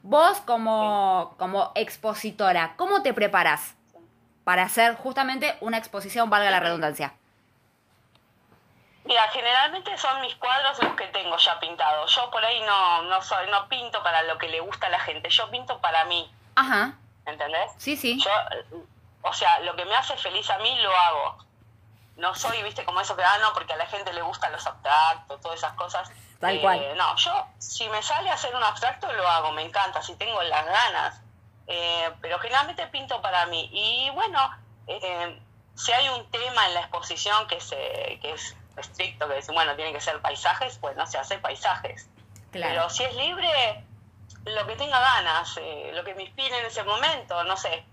Vos 0.03 0.40
como, 0.40 1.35
como 1.38 1.73
expositora, 1.75 2.75
¿cómo 2.77 3.03
te 3.03 3.14
preparas 3.14 3.75
para 4.45 4.62
hacer 4.62 4.97
justamente 4.97 5.57
una 5.61 5.79
exposición, 5.79 6.31
valga 6.31 6.51
la 6.51 6.61
redundancia? 6.61 7.14
Mira, 9.05 9.23
generalmente 9.29 9.97
son 9.99 10.21
mis 10.21 10.35
cuadros 10.35 10.83
los 10.83 10.95
que 10.95 11.07
tengo 11.09 11.37
ya 11.37 11.61
pintados. 11.61 12.12
Yo 12.14 12.29
por 12.31 12.45
ahí 12.45 12.61
no, 12.62 13.03
no 13.05 13.23
soy, 13.23 13.49
no 13.51 13.69
pinto 13.69 14.03
para 14.03 14.23
lo 14.25 14.37
que 14.37 14.49
le 14.49 14.59
gusta 14.61 14.88
a 14.88 14.90
la 14.90 14.99
gente. 14.99 15.31
Yo 15.31 15.49
pinto 15.51 15.81
para 15.81 16.05
mí, 16.07 16.29
Ajá, 16.57 16.95
¿entendés? 17.25 17.71
sí, 17.79 17.97
sí. 17.97 18.21
Yo, 18.21 18.31
o 19.23 19.33
sea, 19.33 19.61
lo 19.61 19.77
que 19.77 19.85
me 19.85 19.95
hace 19.95 20.16
feliz 20.16 20.51
a 20.51 20.59
mí 20.59 20.77
lo 20.81 20.90
hago. 20.90 21.45
No 22.16 22.35
soy, 22.35 22.62
viste, 22.64 22.85
como 22.85 23.01
eso 23.01 23.14
que, 23.14 23.23
ah, 23.23 23.38
no, 23.40 23.53
porque 23.53 23.75
a 23.75 23.77
la 23.77 23.87
gente 23.87 24.12
le 24.12 24.23
gustan 24.23 24.51
los 24.51 24.66
abstractos, 24.66 25.40
todas 25.40 25.59
esas 25.59 25.75
cosas. 25.75 26.11
Tal 26.40 26.57
Eh, 26.57 26.61
cual. 26.61 26.96
No, 26.96 27.16
yo, 27.16 27.46
si 27.59 27.88
me 27.88 28.03
sale 28.03 28.31
a 28.31 28.35
hacer 28.35 28.55
un 28.55 28.62
abstracto, 28.62 29.11
lo 29.12 29.27
hago, 29.29 29.53
me 29.53 29.62
encanta, 29.62 30.03
si 30.03 30.14
tengo 30.16 30.42
las 30.42 30.66
ganas. 30.66 31.20
Eh, 31.66 32.11
pero 32.20 32.38
generalmente 32.38 32.87
pinto 32.88 33.20
para 33.22 33.46
mí. 33.46 33.68
Y 33.72 34.11
bueno, 34.11 34.38
eh, 34.87 35.40
si 35.75 35.92
hay 35.92 36.09
un 36.11 36.31
tema 36.31 36.66
en 36.68 36.75
la 36.75 36.81
exposición 36.81 37.46
que, 37.49 37.61
se, 37.61 38.18
que 38.22 38.33
es 38.35 38.55
estricto, 38.77 39.27
que 39.29 39.38
es, 39.38 39.46
bueno, 39.49 39.75
tiene 39.75 39.92
que 39.92 40.01
ser 40.01 40.20
paisajes, 40.20 40.79
pues 40.79 40.96
no 40.96 41.07
se 41.07 41.18
hace 41.18 41.38
paisajes. 41.38 42.09
Pero 42.53 42.66
Claro. 42.68 42.90
si 42.90 43.03
es 43.05 43.14
libre, 43.16 43.85
lo 44.44 44.66
que 44.66 44.77
tenga 44.77 45.01
ganas, 45.01 45.57
eh, 45.61 45.90
lo 45.94 46.05
que 46.05 46.14
me 46.14 46.22
inspire 46.25 46.59
en 46.61 46.66
ese 46.66 46.83
momento, 46.85 47.42
no 47.44 47.57
sé. 47.57 47.85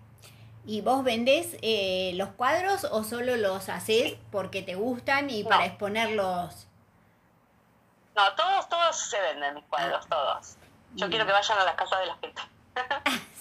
¿Y 0.65 0.81
vos 0.81 1.03
vendés 1.03 1.57
eh, 1.61 2.11
los 2.15 2.29
cuadros 2.29 2.83
o 2.85 3.03
solo 3.03 3.35
los 3.37 3.67
haces 3.69 4.15
porque 4.31 4.61
te 4.61 4.75
gustan 4.75 5.29
y 5.29 5.43
para 5.43 5.65
exponerlos? 5.65 6.67
No, 8.15 8.33
todos, 8.35 8.69
todos 8.69 8.95
se 8.97 9.19
venden 9.21 9.55
mis 9.55 9.63
cuadros, 9.65 10.07
todos. 10.07 10.55
Yo 10.95 11.07
Mm. 11.07 11.09
quiero 11.09 11.25
que 11.25 11.31
vayan 11.31 11.57
a 11.57 11.63
las 11.65 11.75
casas 11.75 11.99
de 11.99 12.05
la 12.05 12.15
gente. 12.17 12.41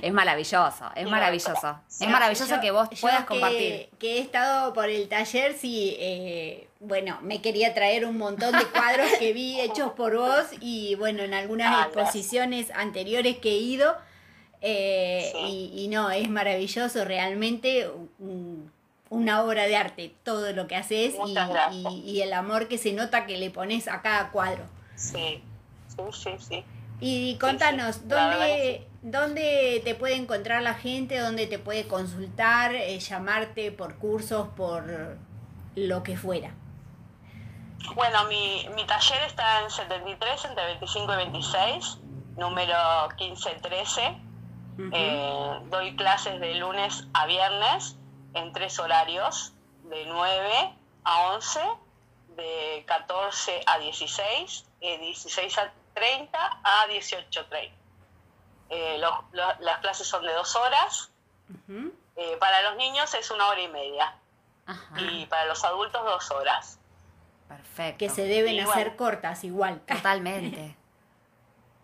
Es 0.00 0.12
maravilloso, 0.12 0.84
es 0.94 1.04
Sí, 1.04 1.10
maravilloso. 1.10 1.80
sí, 1.88 2.04
es 2.04 2.10
maravilloso 2.10 2.54
Yo- 2.54 2.60
que 2.60 2.70
vos 2.70 2.88
yo 2.90 3.00
puedas 3.00 3.20
que- 3.22 3.26
compartir. 3.26 3.88
Que 3.98 4.18
he 4.18 4.20
estado 4.20 4.72
por 4.72 4.88
el 4.88 5.08
taller, 5.08 5.54
sí, 5.58 5.96
eh, 5.98 6.68
bueno, 6.78 7.18
me 7.22 7.42
quería 7.42 7.74
traer 7.74 8.06
un 8.06 8.16
montón 8.16 8.56
de 8.56 8.64
cuadros 8.66 9.08
que 9.18 9.32
vi 9.32 9.60
hechos 9.60 9.90
por 9.94 10.16
vos 10.16 10.44
y 10.60 10.94
bueno, 10.94 11.24
en 11.24 11.34
algunas 11.34 11.66
Ah, 11.66 11.70
gracias. 11.70 11.96
exposiciones 11.96 12.70
anteriores 12.70 13.38
que 13.38 13.50
he 13.50 13.58
ido. 13.58 13.96
eh, 14.62 15.30
Sí. 15.32 15.70
y, 15.74 15.84
y 15.84 15.88
no, 15.88 16.10
es 16.10 16.28
maravilloso 16.28 17.04
realmente 17.06 17.88
un- 18.18 18.70
una 19.10 19.42
obra 19.42 19.64
de 19.64 19.76
arte, 19.76 20.14
todo 20.22 20.52
lo 20.52 20.68
que 20.68 20.76
haces 20.76 21.14
y, 22.04 22.20
el 22.20 22.32
amor 22.32 22.68
que 22.68 22.78
se 22.78 22.92
nota 22.92 23.26
que 23.26 23.36
le 23.36 23.50
pones 23.50 23.88
a 23.88 24.02
cada 24.02 24.30
cuadro. 24.30 24.64
Sí, 24.94 25.42
sí, 25.88 26.02
sí, 26.12 26.30
sí. 26.38 26.64
Y 27.00 27.36
contanos, 27.38 27.96
sí, 27.96 28.02
¿dónde, 28.04 28.86
¿dónde 29.02 29.82
te 29.84 29.96
puede 29.96 30.14
encontrar 30.14 30.62
la 30.62 30.74
gente? 30.74 31.18
¿Dónde 31.18 31.48
te 31.48 31.58
puede 31.58 31.88
consultar, 31.88 32.74
eh, 32.74 32.98
llamarte 33.00 33.72
por 33.72 33.96
cursos, 33.96 34.48
por 34.56 35.18
lo 35.74 36.02
que 36.04 36.16
fuera? 36.16 36.54
Bueno, 37.94 38.24
mi, 38.26 38.68
mi 38.76 38.86
taller 38.86 39.22
está 39.26 39.62
en 39.62 39.70
73, 39.70 40.44
entre 40.44 40.66
25 40.66 41.12
y 41.12 41.16
26, 41.16 41.98
número 42.36 42.76
1513. 43.18 44.30
Eh, 44.92 45.60
doy 45.68 45.96
clases 45.96 46.40
de 46.40 46.54
lunes 46.54 47.06
a 47.12 47.26
viernes 47.26 47.96
en 48.34 48.52
tres 48.52 48.78
horarios, 48.78 49.52
de 49.84 50.04
9 50.06 50.74
a 51.04 51.20
11, 51.34 51.60
de 52.36 52.84
14 52.86 53.62
a 53.66 53.78
16, 53.78 54.66
de 54.80 54.98
16 54.98 55.58
a 55.58 55.72
30 55.94 56.60
a 56.62 56.86
18.30. 56.88 57.72
Eh, 58.68 58.98
los- 58.98 59.24
los- 59.32 59.58
las 59.60 59.78
clases 59.80 60.06
son 60.06 60.24
de 60.24 60.32
dos 60.32 60.54
horas. 60.56 61.10
Eh, 62.16 62.36
para 62.38 62.62
los 62.62 62.76
niños 62.76 63.12
es 63.14 63.30
una 63.32 63.48
hora 63.48 63.60
y 63.60 63.68
media 63.68 64.14
Ajá, 64.66 65.00
y 65.00 65.26
para 65.26 65.46
los 65.46 65.64
adultos 65.64 66.04
dos 66.04 66.30
horas. 66.30 66.78
perfecto. 67.48 67.98
Que 67.98 68.08
se 68.10 68.22
deben 68.24 68.54
Y 68.54 68.60
hacer 68.60 68.90
bueno. 68.90 68.96
cortas 68.96 69.42
igual. 69.42 69.80
Totalmente. 69.80 70.76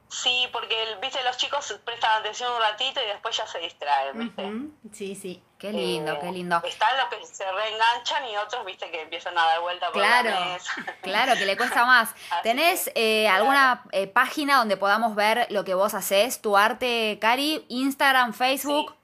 Sí, 0.08 0.48
porque 0.52 0.80
el- 0.84 0.98
viste 0.98 1.20
los 1.24 1.36
chicos 1.36 1.78
prestan 1.84 2.20
atención 2.20 2.52
un 2.52 2.60
ratito 2.60 3.00
y 3.02 3.06
después 3.08 3.36
ya 3.36 3.46
se 3.46 3.58
distraen, 3.58 4.18
¿viste? 4.18 4.52
Sí, 4.96 5.14
sí. 5.16 5.42
Qué 5.58 5.72
lindo, 5.72 6.12
Eh, 6.12 6.18
qué 6.20 6.30
lindo. 6.32 6.62
Están 6.64 6.96
los 6.98 7.06
que 7.08 7.24
se 7.26 7.50
reenganchan 7.50 8.28
y 8.28 8.36
otros, 8.36 8.64
viste, 8.66 8.90
que 8.90 9.00
empiezan 9.02 9.36
a 9.36 9.44
dar 9.46 9.60
vuelta 9.60 9.86
por 9.90 10.00
Claro, 10.02 10.30
la 10.30 10.40
mesa. 10.46 10.72
claro, 11.02 11.34
que 11.34 11.46
le 11.46 11.56
cuesta 11.56 11.84
más. 11.86 12.14
¿Tenés 12.42 12.90
eh, 12.94 13.26
alguna 13.28 13.82
eh, 13.92 14.06
página 14.06 14.58
donde 14.58 14.76
podamos 14.76 15.14
ver 15.16 15.46
lo 15.50 15.64
que 15.64 15.74
vos 15.74 15.94
haces, 15.94 16.40
tu 16.40 16.56
arte, 16.56 17.18
Cari? 17.20 17.64
Instagram, 17.68 18.32
Facebook. 18.32 18.94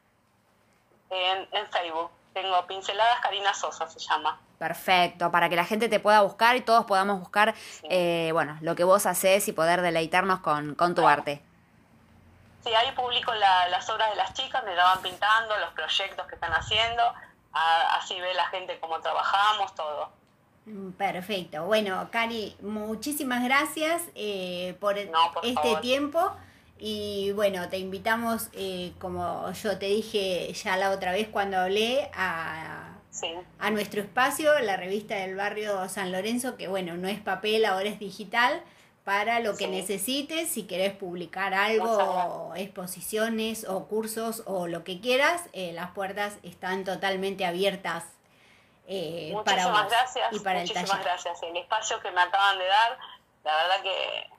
En, 1.11 1.49
en 1.53 1.71
Facebook. 1.71 2.11
Tengo 2.33 2.67
Pinceladas 2.67 3.21
Karina 3.21 3.53
Sosa, 3.55 3.89
se 3.89 3.99
llama. 3.99 4.41
Perfecto, 4.59 5.31
para 5.31 5.49
que 5.49 5.57
la 5.57 5.65
gente 5.65 5.89
te 5.89 6.01
pueda 6.01 6.23
buscar 6.23 6.57
y 6.57 6.61
todos 6.61 6.85
podamos 6.87 7.19
buscar, 7.19 7.55
eh, 7.91 8.31
bueno, 8.33 8.57
lo 8.61 8.75
que 8.75 8.85
vos 8.85 9.07
haces 9.07 9.47
y 9.49 9.53
poder 9.53 9.83
deleitarnos 9.83 10.41
con, 10.41 10.75
con 10.75 10.95
tu 10.95 11.07
arte. 11.07 11.43
Sí, 12.65 12.73
ahí 12.73 12.93
publico 12.93 13.35
la- 13.35 13.69
las 13.69 13.91
obras 13.91 14.11
de 14.11 14.17
las 14.17 14.33
chicas, 14.35 14.63
me 14.65 14.75
la 14.77 14.85
van 14.85 15.03
pintando, 15.03 15.57
los 15.59 15.71
proyectos 15.75 16.27
que 16.27 16.35
están 16.37 16.53
haciendo. 16.53 17.03
a- 17.55 17.97
así 17.97 18.19
ve 18.19 18.33
la 18.33 18.47
gente 18.47 18.81
cómo 18.81 18.99
trabajamos, 19.01 19.75
todo. 19.75 20.09
Mm, 20.65 20.93
Perfecto. 20.93 21.65
Bueno, 21.67 22.09
Cari, 22.11 22.57
muchísimas 22.63 23.45
gracias 23.45 24.01
eh, 24.15 24.75
por 24.81 24.95
No, 25.11 25.33
por 25.35 25.45
este 25.45 25.61
favor. 25.61 25.81
tiempo. 25.83 26.33
Y 26.85 27.31
bueno, 27.31 27.69
te 27.69 27.79
invitamos, 27.79 28.49
eh, 28.55 28.93
como 28.99 29.53
yo 29.53 29.79
te 29.79 29.87
dije 29.87 30.53
ya 30.53 30.77
la 30.77 30.91
otra 30.91 31.13
vez 31.13 31.29
cuando 31.29 31.57
hablé, 31.59 32.11
a, 32.13 32.89
Sí. 33.11 33.29
a 33.61 33.71
nuestro 33.71 34.01
espacio, 34.01 34.59
la 34.59 34.77
revista 34.77 35.15
del 35.15 35.37
barrio 35.37 35.89
San 35.89 36.11
Lorenzo, 36.11 36.57
que 36.57 36.67
bueno, 36.67 36.97
no 36.97 37.07
es 37.07 37.21
papel, 37.21 37.67
ahora 37.67 37.89
es 37.89 38.01
digital, 38.01 38.63
para 39.05 39.39
lo 39.39 39.53
que 39.57 39.67
Sí. 39.67 39.71
necesites, 39.71 40.49
si 40.49 40.65
querés 40.65 40.93
publicar 40.93 41.55
algo, 41.55 42.49
gracias. 42.49 42.67
exposiciones 42.67 43.65
o 43.69 43.87
cursos 43.87 44.43
o 44.47 44.67
lo 44.67 44.83
que 44.83 45.01
quieras, 45.01 45.43
eh, 45.53 45.73
las 45.73 45.93
puertas 45.93 46.39
están 46.43 46.83
totalmente 46.83 47.45
abiertas 47.45 48.03
eh, 48.89 49.31
para 49.45 49.69
Muchísimas 49.69 49.83
vos 49.85 49.91
gracias. 49.93 50.33
y 50.33 50.39
para 50.41 50.63
el 50.63 50.67
muchísimas 50.69 50.91
taller. 50.91 51.05
gracias. 51.05 51.43
El 51.45 51.57
espacio 51.59 52.01
que 52.01 52.11
me 52.11 52.21
acaban 52.23 52.59
de 52.59 52.67
dar, 52.67 52.99
la 53.45 53.57
verdad 53.57 53.83
que 53.85 54.31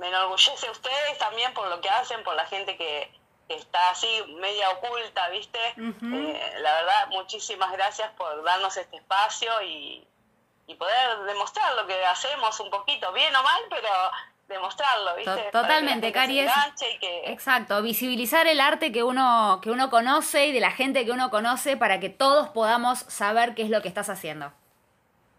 me 0.00 0.08
enorgullece 0.08 0.66
a 0.66 0.70
ustedes 0.70 1.18
también 1.18 1.52
por 1.52 1.68
lo 1.68 1.80
que 1.80 1.90
hacen, 1.90 2.24
por 2.24 2.34
la 2.34 2.46
gente 2.46 2.76
que, 2.76 3.12
que 3.46 3.54
está 3.54 3.90
así 3.90 4.08
media 4.40 4.70
oculta, 4.70 5.28
¿viste? 5.28 5.58
Eh, 5.76 6.54
la 6.60 6.74
verdad, 6.74 7.08
muchísimas 7.08 7.70
gracias 7.72 8.10
por 8.16 8.42
darnos 8.42 8.74
este 8.78 8.96
espacio 8.96 9.50
y, 9.62 10.06
y 10.66 10.74
poder 10.74 11.18
demostrar 11.26 11.74
lo 11.74 11.86
que 11.86 12.02
hacemos 12.06 12.58
un 12.60 12.70
poquito, 12.70 13.12
bien 13.12 13.34
o 13.36 13.42
mal, 13.42 13.62
pero 13.68 13.88
demostrarlo, 14.48 15.16
¿viste? 15.16 15.50
Totalmente, 15.52 16.10
Cari. 16.12 16.40
Exacto, 17.26 17.82
visibilizar 17.82 18.46
el 18.46 18.58
arte 18.58 18.92
que 18.92 19.02
uno, 19.02 19.60
que 19.62 19.70
uno 19.70 19.90
conoce 19.90 20.46
y 20.46 20.52
de 20.52 20.60
la 20.60 20.70
gente 20.70 21.04
que 21.04 21.10
uno 21.10 21.30
conoce 21.30 21.76
para 21.76 22.00
que 22.00 22.08
todos 22.08 22.48
podamos 22.48 23.00
saber 23.00 23.54
qué 23.54 23.62
es 23.62 23.70
lo 23.70 23.82
que 23.82 23.88
estás 23.88 24.08
haciendo. 24.08 24.50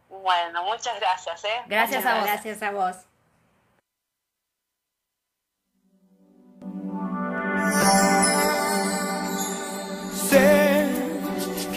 Bueno, 0.07 0.63
muchas 0.63 0.99
gracias, 0.99 1.43
¿eh? 1.45 1.63
Gracias 1.65 2.05
a 2.05 2.15
vos. 2.15 2.25
Gracias 2.25 2.61
a 2.61 2.71
vos. 2.71 3.10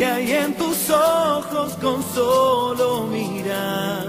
Que 0.04 0.10
hay 0.10 0.32
en 0.32 0.54
tus 0.54 0.90
ojos 0.90 1.72
con 1.80 2.02
solo 2.14 3.06
mirar 3.06 4.04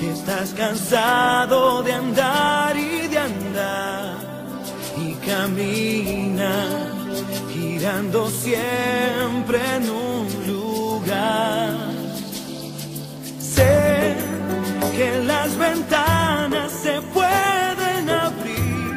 que 0.00 0.10
estás 0.10 0.50
cansado 0.50 1.82
de 1.84 1.92
andar 1.92 2.76
y 2.76 3.06
de 3.06 3.18
andar 3.18 4.14
y 5.04 5.12
camina 5.30 6.54
girando 7.54 8.28
siempre 8.30 9.58
en 9.76 9.90
un 9.90 10.26
lugar. 10.48 11.76
Sé 13.38 14.16
que 14.96 15.20
las 15.24 15.56
ventanas 15.56 16.72
se 16.84 17.00
pueden 17.16 18.10
abrir, 18.10 18.92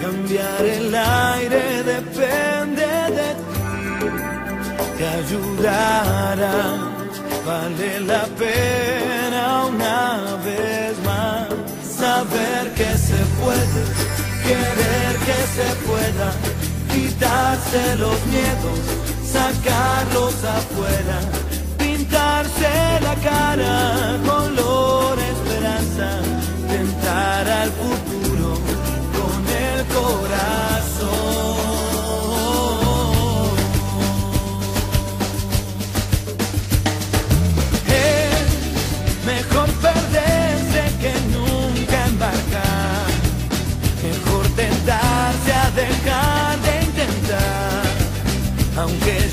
cambiar 0.00 0.64
el 0.64 0.94
aire 0.94 1.33
te 4.96 5.06
ayudará. 5.06 6.54
Vale 7.46 8.00
la 8.00 8.24
pena 8.38 9.66
una 9.66 10.36
vez 10.44 10.96
más 11.04 11.48
saber 11.82 12.72
que 12.74 12.90
se 12.96 13.20
puede, 13.40 13.82
querer 14.46 15.12
que 15.26 15.38
se 15.56 15.68
pueda, 15.86 16.28
quitarse 16.92 17.96
los 17.96 18.18
miedos, 18.26 18.80
sacarlos 19.36 20.34
afuera, 20.58 21.18
pintarse 21.78 22.70
la 23.02 23.14
cara, 23.16 24.18
color 24.26 25.18
esperanza, 25.18 26.08
aunque 48.76 49.23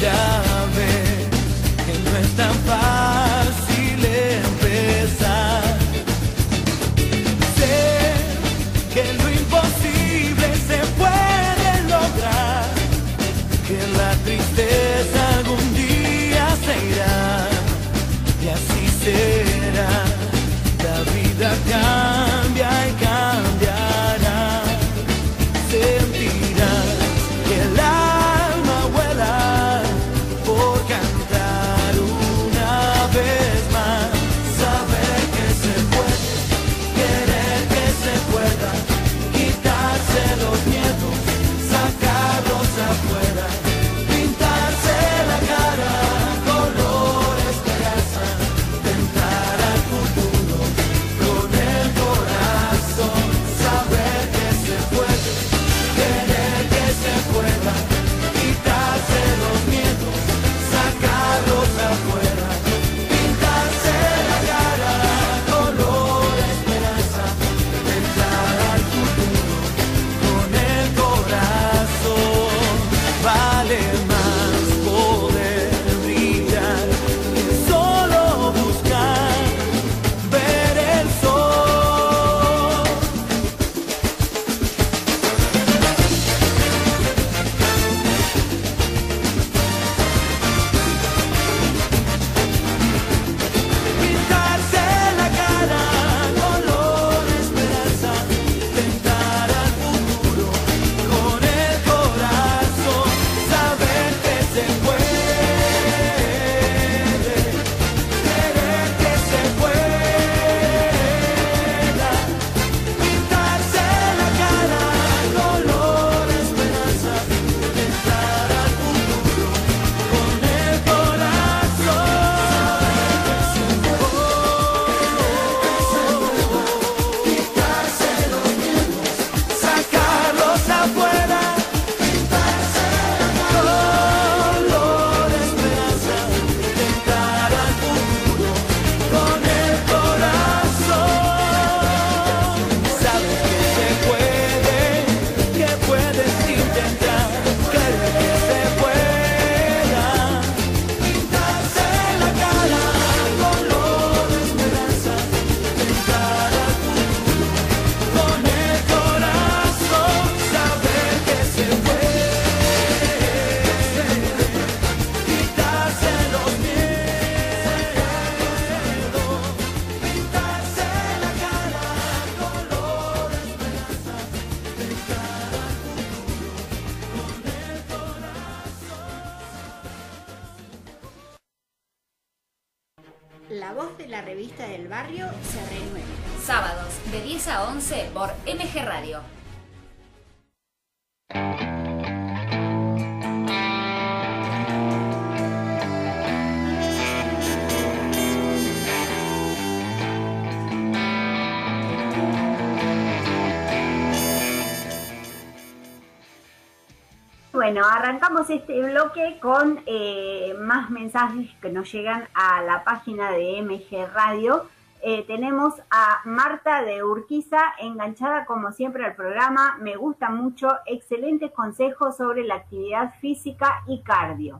arrancamos 208.11 208.49
este 208.49 208.83
bloque 208.83 209.39
con 209.41 209.81
eh, 209.85 210.53
más 210.59 210.89
mensajes 210.89 211.49
que 211.61 211.69
nos 211.69 211.89
llegan 211.93 212.27
a 212.33 212.61
la 212.61 212.83
página 212.83 213.31
de 213.31 213.61
MG 213.61 214.05
Radio. 214.13 214.65
Eh, 215.01 215.23
tenemos 215.27 215.75
a 215.89 216.19
Marta 216.25 216.81
de 216.81 217.05
Urquiza, 217.05 217.61
enganchada 217.79 218.43
como 218.43 218.73
siempre 218.73 219.05
al 219.05 219.15
programa. 219.15 219.77
Me 219.79 219.95
gusta 219.95 220.29
mucho, 220.29 220.67
excelentes 220.85 221.51
consejos 221.51 222.17
sobre 222.17 222.43
la 222.43 222.55
actividad 222.55 223.13
física 223.21 223.81
y 223.87 224.03
cardio. 224.03 224.59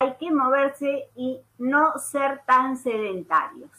Hay 0.00 0.16
que 0.20 0.30
moverse 0.30 1.08
y 1.16 1.40
no 1.56 1.96
ser 1.96 2.42
tan 2.44 2.76
sedentarios. 2.76 3.70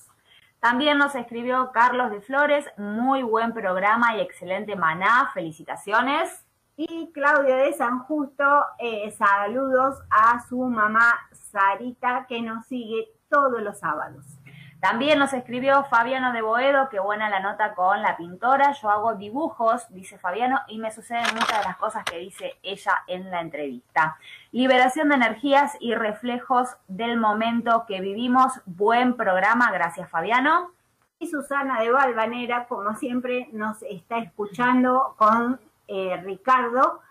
También 0.59 0.97
nos 0.97 1.13
escribió 1.13 1.71
Carlos 1.71 2.09
de 2.09 2.21
Flores, 2.21 2.65
muy 2.77 3.21
buen 3.21 3.53
programa 3.53 4.17
y 4.17 4.21
excelente 4.21 4.75
maná, 4.75 5.29
felicitaciones. 5.35 6.42
Y 6.75 7.11
Claudia 7.13 7.57
de 7.57 7.73
San 7.73 7.99
Justo, 7.99 8.43
eh, 8.79 9.11
saludos 9.11 10.01
a 10.09 10.43
su 10.49 10.57
mamá 10.57 11.13
Sarita 11.31 12.25
que 12.27 12.41
nos 12.41 12.65
sigue 12.65 13.09
todos 13.29 13.61
los 13.61 13.77
sábados. 13.77 14.25
También 14.79 15.19
nos 15.19 15.33
escribió 15.33 15.83
Fabiano 15.85 16.33
de 16.33 16.41
Boedo, 16.41 16.89
qué 16.89 16.99
buena 16.99 17.29
la 17.29 17.39
nota 17.39 17.75
con 17.75 18.01
la 18.01 18.17
pintora. 18.17 18.71
Yo 18.73 18.89
hago 18.89 19.13
dibujos, 19.13 19.85
dice 19.93 20.17
Fabiano, 20.17 20.59
y 20.67 20.79
me 20.79 20.91
suceden 20.91 21.23
muchas 21.35 21.59
de 21.59 21.63
las 21.63 21.77
cosas 21.77 22.03
que 22.03 22.17
dice 22.17 22.55
ella 22.63 23.03
en 23.07 23.29
la 23.29 23.41
entrevista. 23.41 24.17
Liberación 24.51 25.09
de 25.09 25.15
energías 25.15 25.77
y 25.79 25.93
reflejos 25.93 26.75
del 26.87 27.17
momento 27.17 27.85
que 27.87 28.01
vivimos. 28.01 28.61
Buen 28.65 29.15
programa, 29.15 29.71
gracias 29.71 30.09
Fabiano. 30.09 30.71
Y 31.19 31.27
Susana 31.27 31.79
de 31.79 31.91
Valvanera, 31.91 32.65
como 32.65 32.95
siempre, 32.95 33.47
nos 33.53 33.83
está 33.83 34.17
escuchando 34.17 35.13
con 35.17 35.61
eh, 35.93 36.17
Ricardo, 36.23 37.01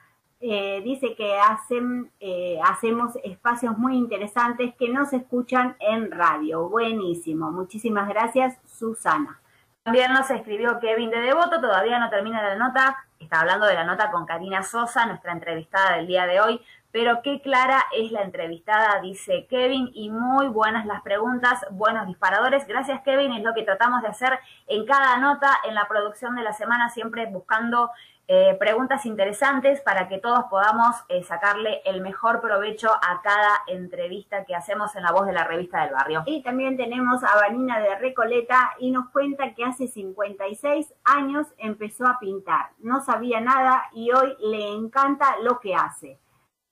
eh, 0.40 0.80
dice 0.82 1.14
que 1.14 1.38
hacen, 1.38 2.10
eh, 2.18 2.58
hacemos 2.64 3.12
espacios 3.22 3.78
muy 3.78 3.96
interesantes 3.96 4.74
que 4.74 4.88
no 4.88 5.06
se 5.06 5.18
escuchan 5.18 5.76
en 5.78 6.10
radio. 6.10 6.68
Buenísimo. 6.68 7.52
Muchísimas 7.52 8.08
gracias, 8.08 8.58
Susana. 8.66 9.40
También 9.84 10.12
nos 10.12 10.28
escribió 10.30 10.80
Kevin 10.80 11.10
de 11.10 11.20
Devoto, 11.20 11.60
todavía 11.60 12.00
no 12.00 12.10
termina 12.10 12.42
la 12.42 12.56
nota, 12.56 12.96
está 13.20 13.40
hablando 13.40 13.66
de 13.66 13.74
la 13.74 13.84
nota 13.84 14.10
con 14.10 14.26
Karina 14.26 14.64
Sosa, 14.64 15.06
nuestra 15.06 15.32
entrevistada 15.32 15.96
del 15.96 16.08
día 16.08 16.26
de 16.26 16.40
hoy, 16.40 16.60
pero 16.92 17.20
qué 17.22 17.40
clara 17.40 17.84
es 17.96 18.12
la 18.12 18.22
entrevistada, 18.22 19.00
dice 19.00 19.46
Kevin, 19.48 19.90
y 19.94 20.10
muy 20.10 20.48
buenas 20.48 20.86
las 20.86 21.02
preguntas, 21.02 21.64
buenos 21.70 22.06
disparadores. 22.06 22.66
Gracias 22.66 23.00
Kevin, 23.02 23.32
es 23.32 23.42
lo 23.42 23.54
que 23.54 23.62
tratamos 23.62 24.02
de 24.02 24.08
hacer 24.08 24.38
en 24.66 24.84
cada 24.86 25.16
nota, 25.18 25.50
en 25.68 25.74
la 25.74 25.88
producción 25.88 26.36
de 26.36 26.42
la 26.42 26.52
semana, 26.52 26.90
siempre 26.90 27.26
buscando 27.26 27.90
eh, 28.34 28.56
preguntas 28.58 29.04
interesantes 29.04 29.82
para 29.82 30.08
que 30.08 30.16
todos 30.16 30.44
podamos 30.48 30.96
eh, 31.10 31.22
sacarle 31.22 31.82
el 31.84 32.00
mejor 32.00 32.40
provecho 32.40 32.88
a 32.90 33.20
cada 33.22 33.60
entrevista 33.66 34.46
que 34.46 34.54
hacemos 34.54 34.96
en 34.96 35.02
la 35.02 35.12
voz 35.12 35.26
de 35.26 35.34
la 35.34 35.44
revista 35.44 35.82
del 35.82 35.92
barrio. 35.92 36.22
Y 36.24 36.42
también 36.42 36.78
tenemos 36.78 37.22
a 37.24 37.34
Vanina 37.36 37.78
de 37.78 37.94
Recoleta 37.96 38.72
y 38.78 38.90
nos 38.90 39.10
cuenta 39.10 39.52
que 39.52 39.66
hace 39.66 39.86
56 39.86 40.94
años 41.04 41.46
empezó 41.58 42.06
a 42.06 42.18
pintar. 42.18 42.70
No 42.78 43.02
sabía 43.04 43.42
nada 43.42 43.82
y 43.92 44.10
hoy 44.12 44.34
le 44.40 44.66
encanta 44.76 45.36
lo 45.42 45.60
que 45.60 45.74
hace. 45.74 46.18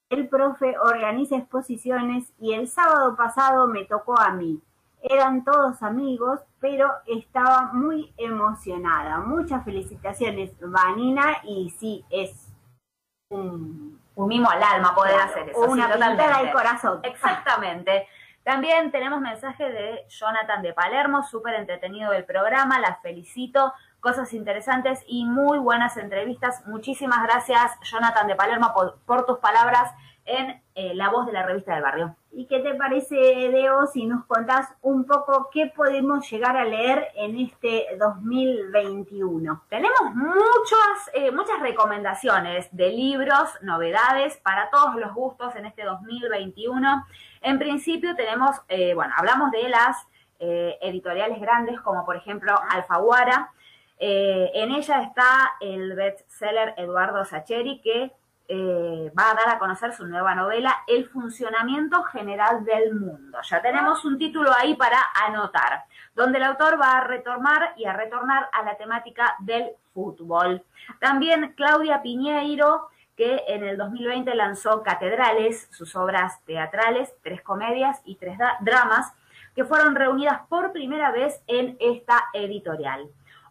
El 0.09 0.31
profe 0.31 0.79
organiza 0.79 1.37
exposiciones 1.37 2.33
y 2.39 2.55
el 2.55 2.69
sábado 2.69 3.15
pasado 3.17 3.69
me 3.69 3.85
tocó 3.85 4.19
a 4.19 4.31
mí 4.31 4.63
eran 5.03 5.45
todos 5.45 5.83
amigos, 5.83 6.41
pero 6.61 6.91
estaba 7.07 7.71
muy 7.73 8.13
emocionada. 8.17 9.19
Muchas 9.19 9.65
felicitaciones, 9.65 10.53
Vanina, 10.61 11.39
y 11.43 11.71
sí, 11.71 12.05
es 12.11 12.53
un, 13.31 13.99
mimo 14.17 14.51
al 14.51 14.63
alma 14.63 14.95
poder 14.95 15.19
hacer 15.19 15.49
eso. 15.49 15.61
Una 15.61 15.89
pintada 15.93 16.37
al 16.37 16.53
corazón. 16.53 17.01
Exactamente. 17.05 18.07
También 18.45 18.91
tenemos 18.91 19.21
mensaje 19.21 19.71
de 19.71 20.05
Jonathan 20.09 20.63
de 20.63 20.73
Palermo, 20.73 21.23
súper 21.23 21.55
entretenido 21.55 22.13
el 22.13 22.25
programa, 22.25 22.79
la 22.79 22.97
felicito, 22.97 23.73
cosas 24.01 24.33
interesantes 24.33 25.03
y 25.07 25.25
muy 25.25 25.59
buenas 25.59 25.97
entrevistas. 25.97 26.67
Muchísimas 26.67 27.23
gracias, 27.23 27.79
Jonathan 27.83 28.27
de 28.27 28.35
Palermo, 28.35 28.73
por 29.07 29.27
tus 29.27 29.39
palabras 29.39 29.93
en 30.31 30.63
eh, 30.77 30.95
La 30.95 31.11
Voz 31.11 31.27
de 31.27 31.33
la 31.33 31.45
Revista 31.45 31.75
del 31.75 31.83
Barrio. 31.83 32.17
¿Y 32.31 32.47
qué 32.47 32.61
te 32.61 32.75
parece, 32.75 33.17
Deo, 33.17 33.87
si 33.89 34.07
nos 34.07 34.25
contás 34.27 34.69
un 34.81 35.05
poco 35.05 35.51
qué 35.53 35.67
podemos 35.75 36.31
llegar 36.31 36.57
a 36.57 36.65
leer 36.65 37.09
en 37.17 37.37
este 37.39 37.87
2021? 37.99 39.65
Tenemos 39.69 40.15
muchas, 40.15 41.11
eh, 41.15 41.33
muchas 41.33 41.61
recomendaciones 41.61 42.69
de 42.71 42.91
libros, 42.91 43.51
novedades 43.63 44.37
para 44.37 44.71
todos 44.71 44.95
los 44.95 45.13
gustos 45.13 45.57
en 45.57 45.67
este 45.67 45.83
2021. 45.85 47.05
En 47.43 47.59
principio 47.59 48.15
tenemos, 48.15 48.57
eh, 48.69 48.95
bueno, 48.95 49.13
hablamos 49.17 49.51
de 49.51 49.69
las 49.69 50.07
editoriales 50.43 51.39
grandes 51.39 51.79
como 51.83 52.07
por 52.07 52.17
ejemplo 52.17 52.55
Alfaguara. 52.71 53.51
en 53.99 54.71
ella 54.71 55.03
está 55.03 55.53
el 55.61 55.95
bestseller 55.95 56.73
Eduardo 56.79 57.27
Sacheri 57.27 57.83
que 57.83 58.11
eh, 58.53 59.13
va 59.17 59.31
a 59.31 59.35
dar 59.35 59.49
a 59.49 59.59
conocer 59.61 59.95
su 59.95 60.05
nueva 60.09 60.35
novela, 60.35 60.79
El 60.89 61.09
funcionamiento 61.09 62.03
general 62.03 62.65
del 62.65 62.97
mundo. 62.97 63.39
Ya 63.49 63.63
tenemos 63.63 64.05
un 64.05 64.19
título 64.19 64.51
ahí 64.53 64.75
para 64.75 64.99
anotar, 65.25 65.85
donde 66.17 66.39
el 66.39 66.45
autor 66.45 66.77
va 66.81 66.99
a 66.99 67.05
retomar 67.05 67.75
y 67.77 67.85
a 67.85 67.93
retornar 67.93 68.49
a 68.53 68.65
la 68.65 68.77
temática 68.77 69.37
del 69.39 69.71
fútbol. 69.95 70.65
También 70.99 71.55
Claudia 71.57 72.03
Piñeiro, 72.03 72.89
que 73.17 73.45
en 73.47 73.63
el 73.63 73.77
2020 73.77 74.35
lanzó 74.35 74.83
Catedrales, 74.83 75.69
sus 75.71 75.95
obras 75.95 76.45
teatrales, 76.45 77.15
tres 77.23 77.43
comedias 77.43 78.01
y 78.05 78.17
tres 78.17 78.37
dramas, 78.63 79.13
que 79.55 79.65
fueron 79.65 79.95
reunidas 79.95 80.41
por 80.49 80.73
primera 80.73 81.13
vez 81.13 81.41
en 81.47 81.77
esta 81.79 82.25
editorial. 82.33 83.07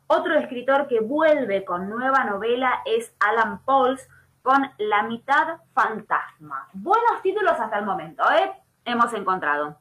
Otro 0.08 0.36
escritor 0.36 0.90
que 0.90 1.00
vuelve 1.00 1.64
con 1.64 1.90
nueva 1.90 2.26
novela 2.26 2.82
es 2.86 3.14
Alan 3.22 3.60
Pauls, 3.64 4.10
con 4.50 4.68
La 4.80 5.04
mitad 5.04 5.60
fantasma. 5.76 6.70
Buenos 6.74 7.22
títulos 7.22 7.52
hasta 7.52 7.78
el 7.78 7.86
momento, 7.86 8.24
¿eh? 8.32 8.52
Hemos 8.84 9.14
encontrado. 9.14 9.78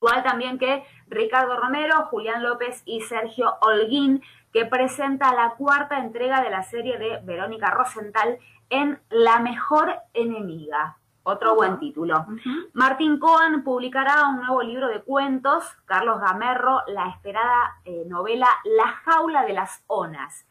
Igual 0.00 0.22
también 0.22 0.58
que 0.58 0.82
Ricardo 1.08 1.60
Romero, 1.60 2.06
Julián 2.06 2.42
López 2.42 2.80
y 2.86 3.02
Sergio 3.02 3.58
Holguín, 3.60 4.22
que 4.50 4.64
presenta 4.64 5.34
la 5.34 5.56
cuarta 5.58 5.98
entrega 5.98 6.40
de 6.40 6.48
la 6.48 6.62
serie 6.62 6.96
de 6.96 7.20
Verónica 7.22 7.70
Rosenthal 7.70 8.38
en 8.70 8.98
La 9.10 9.40
mejor 9.40 9.94
enemiga. 10.14 10.96
Otro 11.22 11.54
buen 11.54 11.78
título. 11.78 12.24
Martín 12.72 13.18
Cohen 13.18 13.62
publicará 13.62 14.26
un 14.30 14.36
nuevo 14.38 14.62
libro 14.62 14.88
de 14.88 15.02
cuentos, 15.02 15.70
Carlos 15.84 16.18
Gamerro, 16.18 16.80
la 16.86 17.10
esperada 17.10 17.76
eh, 17.84 18.04
novela 18.06 18.48
La 18.64 18.86
jaula 18.86 19.44
de 19.44 19.52
las 19.52 19.84
onas 19.86 20.46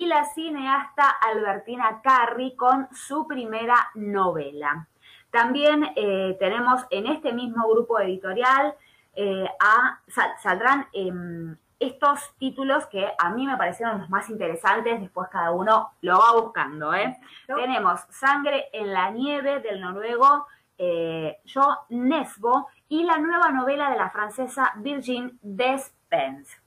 y 0.00 0.06
la 0.06 0.24
cineasta 0.24 1.10
Albertina 1.10 2.00
Carri 2.02 2.56
con 2.56 2.88
su 2.90 3.26
primera 3.26 3.90
novela. 3.94 4.88
También 5.30 5.92
eh, 5.94 6.38
tenemos 6.40 6.86
en 6.88 7.06
este 7.06 7.34
mismo 7.34 7.68
grupo 7.68 8.00
editorial 8.00 8.74
eh, 9.14 9.46
a, 9.60 10.00
saldrán 10.42 10.86
em, 10.94 11.54
estos 11.78 12.34
títulos 12.38 12.86
que 12.86 13.12
a 13.18 13.28
mí 13.28 13.46
me 13.46 13.58
parecieron 13.58 13.98
los 13.98 14.08
más 14.08 14.30
interesantes, 14.30 15.02
después 15.02 15.28
cada 15.30 15.50
uno 15.50 15.90
lo 16.00 16.18
va 16.18 16.32
buscando. 16.32 16.94
¿eh? 16.94 17.18
Tenemos 17.46 18.00
Sangre 18.08 18.70
en 18.72 18.94
la 18.94 19.10
nieve 19.10 19.60
del 19.60 19.82
noruego 19.82 20.46
Jo 20.78 21.78
Nesbo 21.90 22.68
y 22.88 23.04
la 23.04 23.18
nueva 23.18 23.50
novela 23.50 23.90
de 23.90 23.98
la 23.98 24.08
francesa 24.08 24.72
Virgin 24.76 25.38
Despens. 25.42 26.59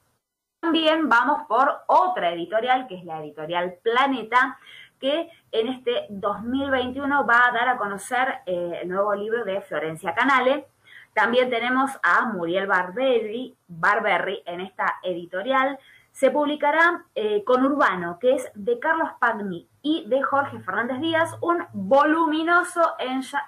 También 0.63 1.09
vamos 1.09 1.45
por 1.45 1.81
otra 1.87 2.31
editorial, 2.31 2.87
que 2.87 2.95
es 2.95 3.03
la 3.03 3.19
editorial 3.19 3.79
Planeta, 3.83 4.57
que 4.97 5.29
en 5.51 5.67
este 5.67 6.05
2021 6.09 7.27
va 7.27 7.47
a 7.47 7.51
dar 7.51 7.67
a 7.67 7.77
conocer 7.77 8.35
eh, 8.45 8.79
el 8.81 8.87
nuevo 8.87 9.13
libro 9.13 9.43
de 9.43 9.59
Florencia 9.59 10.15
Canale. 10.15 10.65
También 11.13 11.49
tenemos 11.49 11.91
a 12.01 12.27
Muriel 12.27 12.65
Barberry, 12.65 13.53
Barberry 13.67 14.41
en 14.45 14.61
esta 14.61 15.01
editorial. 15.03 15.77
Se 16.13 16.31
publicará 16.31 17.07
eh, 17.13 17.43
con 17.43 17.65
Urbano, 17.65 18.17
que 18.17 18.35
es 18.35 18.49
de 18.55 18.79
Carlos 18.79 19.09
Pagni 19.19 19.67
y 19.81 20.05
de 20.07 20.23
Jorge 20.23 20.61
Fernández 20.61 21.01
Díaz, 21.01 21.35
un 21.41 21.65
voluminoso 21.73 22.93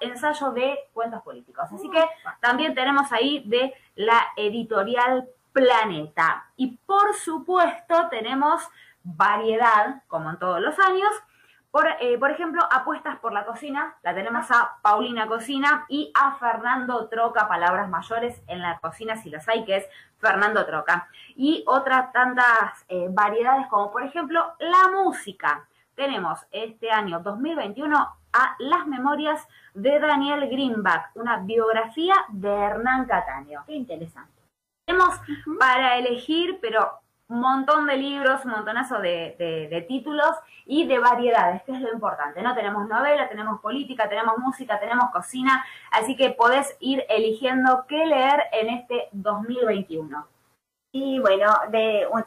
ensayo 0.01 0.51
de 0.51 0.77
cuentos 0.91 1.21
políticos. 1.21 1.63
Así 1.71 1.89
que 1.89 2.03
también 2.41 2.75
tenemos 2.75 3.09
ahí 3.13 3.41
de 3.47 3.73
la 3.95 4.21
editorial 4.35 5.29
planeta. 5.55 6.45
Y 6.57 6.77
por 6.85 7.15
supuesto 7.15 8.09
tenemos 8.09 8.61
variedad, 9.03 10.03
como 10.07 10.29
en 10.29 10.37
todos 10.37 10.59
los 10.59 10.77
años. 10.79 11.09
Por, 11.71 11.87
eh, 11.99 12.17
por, 12.17 12.31
ejemplo, 12.31 12.61
apuestas 12.71 13.17
por 13.19 13.33
la 13.33 13.45
cocina, 13.45 13.95
la 14.03 14.13
tenemos 14.13 14.49
a 14.51 14.77
Paulina 14.81 15.27
Cocina 15.27 15.85
y 15.89 16.11
a 16.13 16.35
Fernando 16.35 17.07
Troca, 17.09 17.47
palabras 17.47 17.89
mayores 17.89 18.41
en 18.47 18.61
la 18.61 18.79
cocina, 18.79 19.17
si 19.17 19.29
las 19.29 19.47
hay, 19.49 19.65
que 19.65 19.77
es 19.77 19.89
Fernando 20.19 20.65
Troca. 20.65 21.09
Y 21.35 21.63
otras 21.67 22.11
tantas 22.13 22.85
eh, 22.87 23.07
variedades 23.09 23.67
como, 23.67 23.91
por 23.91 24.03
ejemplo, 24.03 24.53
la 24.59 24.89
música. 24.91 25.67
tenemos 25.95 26.45
este 26.51 26.91
año 26.91 27.21
2021 27.21 27.95
a 27.97 28.55
Las 28.59 28.85
Memorias 28.87 29.47
de 29.73 29.97
Daniel 29.99 30.49
Greenback, 30.49 31.11
una 31.15 31.37
biografía 31.37 32.15
de 32.27 32.49
Hernán 32.49 33.05
Cataño. 33.05 33.63
Qué 33.65 33.73
interesante. 33.73 34.34
Tenemos 34.85 35.19
para 35.59 35.97
elegir, 35.97 36.59
pero 36.61 36.99
un 37.27 37.39
montón 37.39 37.87
de 37.87 37.97
libros, 37.97 38.45
un 38.45 38.51
montonazo 38.51 38.99
de, 38.99 39.85
títulos 39.87 40.31
y 40.65 40.85
de 40.85 40.99
variedades, 40.99 41.63
que 41.63 41.71
es 41.71 41.81
lo 41.81 41.91
importante. 41.91 42.41
No 42.41 42.53
tenemos 42.53 42.87
novela, 42.87 43.27
tenemos 43.27 43.59
política, 43.61 44.07
tenemos 44.07 44.37
música, 44.37 44.79
tenemos 44.79 45.09
cocina, 45.11 45.65
así 45.91 46.15
que 46.15 46.29
podés 46.31 46.75
ir 46.79 47.03
eligiendo 47.09 47.85
qué 47.87 48.05
leer 48.05 48.43
en 48.51 48.69
este 48.69 49.09
2021. 49.11 50.27
Y 50.91 51.19
bueno, 51.19 51.51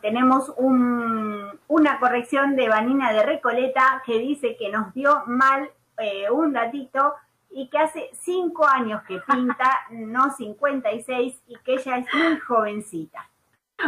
tenemos 0.03 0.53
una 0.59 2.01
corrección 2.01 2.55
de 2.57 2.69
Vanina 2.69 3.13
de 3.13 3.23
Recoleta 3.23 4.03
que 4.05 4.19
dice 4.19 4.57
que 4.57 4.69
nos 4.69 4.93
dio 4.93 5.23
mal 5.27 5.71
eh, 5.97 6.31
un 6.31 6.53
datito 6.53 7.15
y 7.59 7.69
que 7.69 7.79
hace 7.79 8.09
cinco 8.13 8.65
años 8.65 9.03
que 9.03 9.19
pinta, 9.19 9.81
no 9.91 10.31
56, 10.31 11.43
y 11.49 11.57
que 11.57 11.75
ella 11.75 11.99
es 11.99 12.15
muy 12.15 12.39
jovencita. 12.39 13.29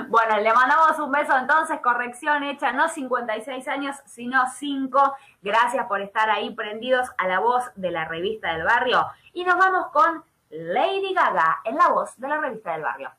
Bueno, 0.08 0.38
le 0.38 0.52
mandamos 0.52 0.98
un 0.98 1.12
beso 1.12 1.36
entonces, 1.36 1.80
corrección 1.80 2.42
hecha, 2.44 2.72
no 2.72 2.88
56 2.88 3.66
años, 3.68 3.96
sino 4.06 4.44
5. 4.48 5.16
Gracias 5.42 5.86
por 5.86 6.00
estar 6.00 6.30
ahí 6.30 6.54
prendidos 6.54 7.08
a 7.18 7.26
la 7.26 7.40
voz 7.40 7.64
de 7.76 7.90
la 7.90 8.06
revista 8.06 8.52
del 8.52 8.64
barrio. 8.64 9.06
Y 9.32 9.44
nos 9.44 9.56
vamos 9.56 9.88
con 9.92 10.24
Lady 10.50 11.12
Gaga 11.12 11.60
en 11.64 11.76
la 11.76 11.88
voz 11.88 12.16
de 12.16 12.28
la 12.28 12.38
revista 12.38 12.72
del 12.72 12.82
barrio. 12.82 13.10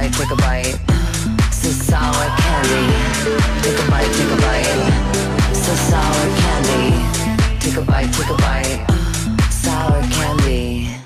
Bite, 0.00 0.12
take 0.16 0.30
a 0.30 0.36
bite. 0.36 0.78
It's 1.48 1.64
a 1.64 1.72
sour 1.72 2.26
candy. 2.40 2.84
Take 3.62 3.78
a 3.78 3.90
bite, 3.90 4.12
take 4.16 4.32
a 4.32 4.38
bite. 4.44 4.80
It's 5.50 5.68
a 5.68 5.76
sour 5.76 6.26
candy. 6.40 6.86
Take 7.60 7.76
a 7.76 7.82
bite, 7.82 8.12
take 8.12 8.30
a 8.30 8.36
bite. 8.36 8.86
Sour 9.50 10.00
candy. 10.10 10.96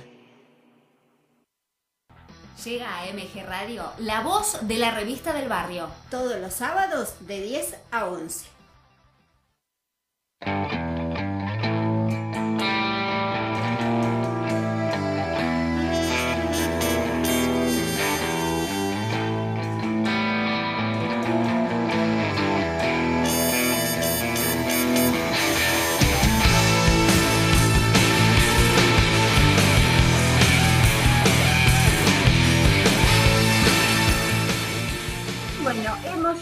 Llega 2.64 3.00
a 3.00 3.12
MG 3.12 3.44
Radio, 3.46 3.92
la 3.98 4.22
voz 4.22 4.58
de 4.62 4.78
la 4.78 4.90
revista 4.92 5.32
del 5.34 5.48
barrio. 5.48 5.88
Todos 6.10 6.40
los 6.40 6.54
sábados 6.54 7.14
de 7.20 7.42
10 7.42 7.76
a 7.90 8.06
11. 8.06 8.46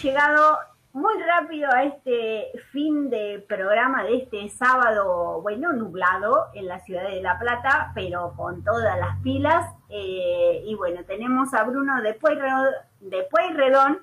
Llegado 0.02 0.58
muy 0.92 1.14
rápido 1.22 1.70
a 1.70 1.84
este 1.84 2.52
fin 2.72 3.08
de 3.08 3.44
programa 3.48 4.02
de 4.02 4.16
este 4.16 4.48
sábado, 4.48 5.40
bueno, 5.40 5.72
nublado 5.72 6.48
en 6.54 6.66
la 6.66 6.80
ciudad 6.80 7.04
de 7.04 7.22
La 7.22 7.38
Plata, 7.38 7.92
pero 7.94 8.34
con 8.36 8.64
todas 8.64 8.98
las 8.98 9.18
pilas. 9.20 9.72
Eh, 9.88 10.64
y 10.66 10.74
bueno, 10.74 11.04
tenemos 11.04 11.54
a 11.54 11.62
Bruno 11.62 12.02
de 12.02 12.14
Pueyrredón, 12.14 12.66
de 13.00 13.22
Pueyrredón 13.30 14.00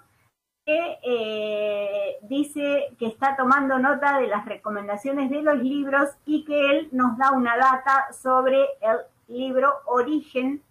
que 0.66 1.00
eh, 1.04 2.18
dice 2.24 2.96
que 2.98 3.08
está 3.08 3.36
tomando 3.36 3.78
nota 3.78 4.20
de 4.20 4.28
las 4.28 4.46
recomendaciones 4.46 5.30
de 5.30 5.42
los 5.42 5.58
libros 5.58 6.10
y 6.26 6.46
que 6.46 6.72
él 6.72 6.90
nos 6.92 7.18
da 7.18 7.32
una 7.32 7.58
data 7.58 8.14
sobre 8.14 8.62
el 8.82 9.00
libro 9.28 9.74
Origen 9.86 10.64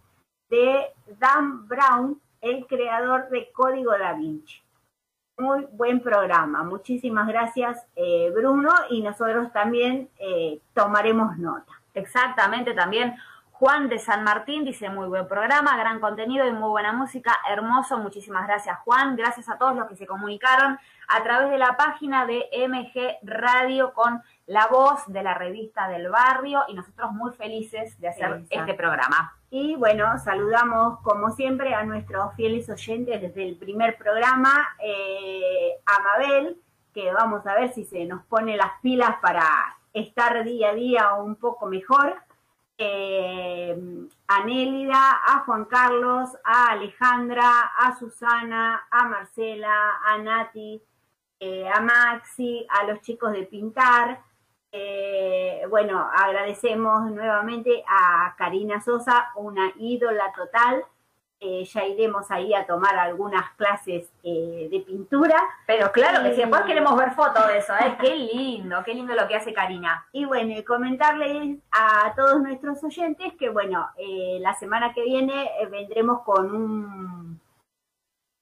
de 0.49 0.87
Dan 1.19 1.69
Brown, 1.69 2.21
el 2.41 2.67
creador 2.67 3.29
de 3.29 3.53
Código 3.53 3.91
Da 3.99 4.15
Vinci. 4.15 4.68
Muy 5.39 5.67
buen 5.71 6.01
programa. 6.01 6.65
Muchísimas 6.65 7.29
gracias, 7.29 7.87
eh, 7.95 8.33
Bruno, 8.35 8.71
y 8.91 9.03
nosotros 9.03 9.53
también 9.53 10.09
eh, 10.19 10.61
tomaremos 10.75 11.39
nota. 11.39 11.73
Exactamente, 11.95 12.75
también 12.75 13.15
Juan 13.53 13.89
de 13.89 14.01
San 14.01 14.25
Martín 14.25 14.65
dice 14.65 14.89
muy 14.89 15.09
buen 15.09 15.29
programa, 15.29 15.77
gran 15.77 16.01
contenido 16.01 16.47
y 16.47 16.53
muy 16.53 16.71
buena 16.71 16.93
música, 16.93 17.37
hermoso, 17.51 17.99
muchísimas 17.99 18.47
gracias 18.47 18.79
Juan, 18.85 19.17
gracias 19.17 19.49
a 19.49 19.59
todos 19.59 19.77
los 19.77 19.89
que 19.89 19.97
se 19.97 20.07
comunicaron 20.07 20.79
a 21.09 21.23
través 21.23 21.51
de 21.51 21.59
la 21.59 21.77
página 21.77 22.27
de 22.27 22.49
MG 22.69 23.19
Radio 23.23 23.93
con 23.93 24.23
la 24.47 24.67
voz 24.69 25.07
de 25.07 25.23
la 25.23 25.35
revista 25.35 25.89
del 25.89 26.09
barrio 26.09 26.65
y 26.69 26.75
nosotros 26.75 27.13
muy 27.13 27.33
felices 27.33 27.99
de 28.01 28.09
hacer 28.09 28.27
Exacto. 28.27 28.47
este 28.51 28.75
programa. 28.75 29.38
Y 29.51 29.77
bueno, 29.77 30.19
saludamos 30.19 31.01
como 31.01 31.31
siempre 31.31 31.75
a 31.75 31.85
nuestros 31.85 32.35
fieles 32.35 32.69
oyentes 32.69 33.21
desde 33.21 33.49
el 33.49 33.57
primer 33.57 33.97
programa, 33.97 34.69
eh, 34.83 35.79
a 35.87 36.03
Mabel, 36.03 36.61
que 36.93 37.11
vamos 37.13 37.47
a 37.47 37.55
ver 37.55 37.73
si 37.73 37.85
se 37.85 38.05
nos 38.05 38.23
pone 38.25 38.57
las 38.57 38.73
pilas 38.83 39.17
para 39.23 39.43
estar 39.95 40.45
día 40.45 40.71
a 40.71 40.75
día 40.75 41.15
un 41.15 41.37
poco 41.37 41.67
mejor, 41.67 42.15
eh, 42.77 43.77
a 44.29 44.45
Nélida, 44.45 45.21
a 45.25 45.43
Juan 45.47 45.65
Carlos, 45.65 46.29
a 46.45 46.73
Alejandra, 46.73 47.73
a 47.79 47.99
Susana, 47.99 48.87
a 48.91 49.09
Marcela, 49.09 49.99
a 50.05 50.19
Nati, 50.19 50.81
eh, 51.41 51.69
a 51.69 51.81
Maxi, 51.81 52.67
a 52.69 52.85
los 52.85 53.01
chicos 53.01 53.33
de 53.33 53.45
Pintar, 53.45 54.21
eh, 54.71 55.65
bueno, 55.71 56.09
agradecemos 56.15 57.11
nuevamente 57.11 57.83
a 57.87 58.35
Karina 58.37 58.81
Sosa, 58.81 59.31
una 59.37 59.73
ídola 59.77 60.33
total. 60.33 60.85
Eh, 61.41 61.65
ya 61.67 61.85
iremos 61.87 62.29
ahí 62.33 62.53
a 62.53 62.67
tomar 62.67 62.99
algunas 62.99 63.51
clases 63.53 64.13
eh, 64.25 64.69
de 64.71 64.81
pintura. 64.81 65.37
Pero 65.67 65.93
claro 65.93 66.23
que 66.25 66.35
sí, 66.35 66.41
después 66.41 66.63
queremos 66.63 66.97
ver 66.97 67.13
fotos 67.13 67.47
de 67.47 67.59
eso, 67.59 67.75
¿eh? 67.75 67.97
Qué 68.01 68.17
lindo, 68.17 68.83
qué 68.85 68.93
lindo 68.93 69.15
lo 69.15 69.29
que 69.29 69.37
hace 69.37 69.55
Karina. 69.55 70.05
Y 70.13 70.25
bueno, 70.25 70.59
y 70.59 70.65
comentarles 70.65 71.59
a 71.71 72.13
todos 72.17 72.41
nuestros 72.41 72.83
oyentes 72.83 73.35
que, 73.39 73.51
bueno, 73.51 73.89
la 74.41 74.55
semana 74.55 74.93
que 74.93 75.05
viene 75.05 75.49
vendremos 75.71 76.23
con 76.23 76.53
un, 76.53 77.41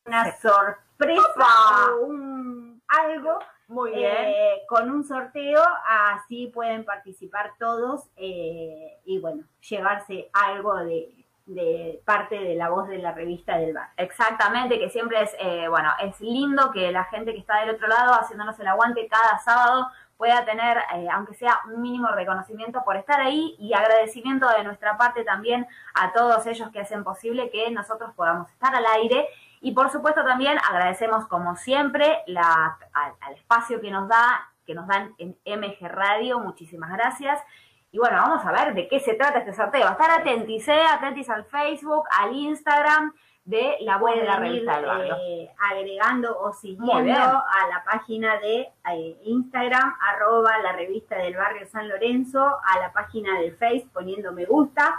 una 0.07 0.33
sorpresa, 0.37 1.93
o 2.01 2.07
un, 2.07 2.83
algo 2.89 3.39
Muy 3.69 3.91
bien. 3.91 4.13
eh, 4.13 4.63
con 4.69 4.91
un 4.91 5.03
sorteo, 5.05 5.63
así 5.89 6.47
pueden 6.55 6.85
participar 6.85 7.53
todos 7.59 8.09
eh, 8.17 9.01
y 9.05 9.19
bueno, 9.19 9.45
llevarse 9.69 10.31
algo 10.33 10.77
de, 10.77 11.27
de 11.47 12.01
parte 12.05 12.39
de 12.39 12.55
la 12.55 12.69
voz 12.71 12.89
de 12.89 12.99
la 12.99 13.13
revista 13.13 13.59
del 13.59 13.75
bar. 13.75 13.89
Exactamente, 13.97 14.79
que 14.79 14.91
siempre 14.91 15.23
es, 15.23 15.35
eh, 15.39 15.67
bueno, 15.69 15.91
es 16.03 16.21
lindo 16.21 16.71
que 16.73 16.91
la 16.93 17.05
gente 17.05 17.33
que 17.33 17.41
está 17.41 17.61
del 17.61 17.75
otro 17.75 17.89
lado 17.89 18.15
haciéndonos 18.15 18.59
el 18.61 18.69
aguante 18.69 19.09
cada 19.09 19.39
sábado 19.39 19.87
pueda 20.17 20.45
tener, 20.45 20.79
eh, 20.95 21.09
aunque 21.13 21.35
sea 21.35 21.61
un 21.67 21.83
mínimo 21.83 22.09
reconocimiento 22.09 22.83
por 22.85 22.97
estar 22.97 23.21
ahí 23.21 23.55
y 23.59 23.75
agradecimiento 23.75 24.49
de 24.49 24.65
nuestra 24.65 24.97
parte 24.97 25.25
también 25.25 25.67
a 25.95 26.13
todos 26.13 26.47
ellos 26.47 26.71
que 26.71 26.81
hacen 26.81 27.05
posible 27.05 27.51
que 27.51 27.71
nosotros 27.71 28.13
podamos 28.17 28.51
estar 28.51 28.75
al 28.75 28.87
aire. 28.87 29.29
Y 29.67 29.73
por 29.73 29.91
supuesto 29.91 30.23
también 30.23 30.57
agradecemos 30.71 31.27
como 31.27 31.57
siempre 31.57 32.23
la, 32.29 32.79
al, 32.93 33.13
al 33.21 33.35
espacio 33.35 33.81
que 33.81 33.91
nos 33.91 34.07
da, 34.09 34.49
que 34.65 34.77
nos 34.77 34.87
dan 34.87 35.13
en 35.19 35.37
MG 35.45 35.89
Radio, 35.89 36.39
muchísimas 36.39 36.93
gracias. 36.93 37.43
Y 37.91 37.99
bueno, 37.99 38.17
vamos 38.17 38.47
a 38.47 38.53
ver 38.53 38.75
de 38.75 38.87
qué 38.87 39.01
se 39.01 39.15
trata 39.15 39.41
este 39.41 39.53
sorteo. 39.53 39.89
Estar 39.89 40.21
atentis, 40.21 40.69
¿eh? 40.69 40.83
atentis 40.89 41.29
al 41.31 41.47
Facebook, 41.47 42.05
al 42.17 42.33
Instagram 42.37 43.13
de 43.45 43.79
la 43.81 43.97
voz 43.99 44.15
de 44.15 44.23
la 44.23 44.37
revista 44.37 44.77
del 44.77 44.87
barrio. 44.87 45.17
eh, 45.21 45.51
agregando 45.59 46.39
o 46.39 46.53
siguiendo 46.53 47.19
a 47.19 47.67
la 47.69 47.83
página 47.85 48.39
de 48.39 48.69
eh, 48.93 49.19
Instagram, 49.25 49.97
arroba 50.01 50.59
la 50.59 50.75
revista 50.75 51.17
del 51.17 51.35
barrio 51.35 51.67
San 51.67 51.89
Lorenzo, 51.89 52.41
a 52.45 52.79
la 52.79 52.93
página 52.93 53.41
del 53.41 53.57
Face 53.57 53.89
poniendo 53.93 54.31
me 54.31 54.45
gusta, 54.45 54.95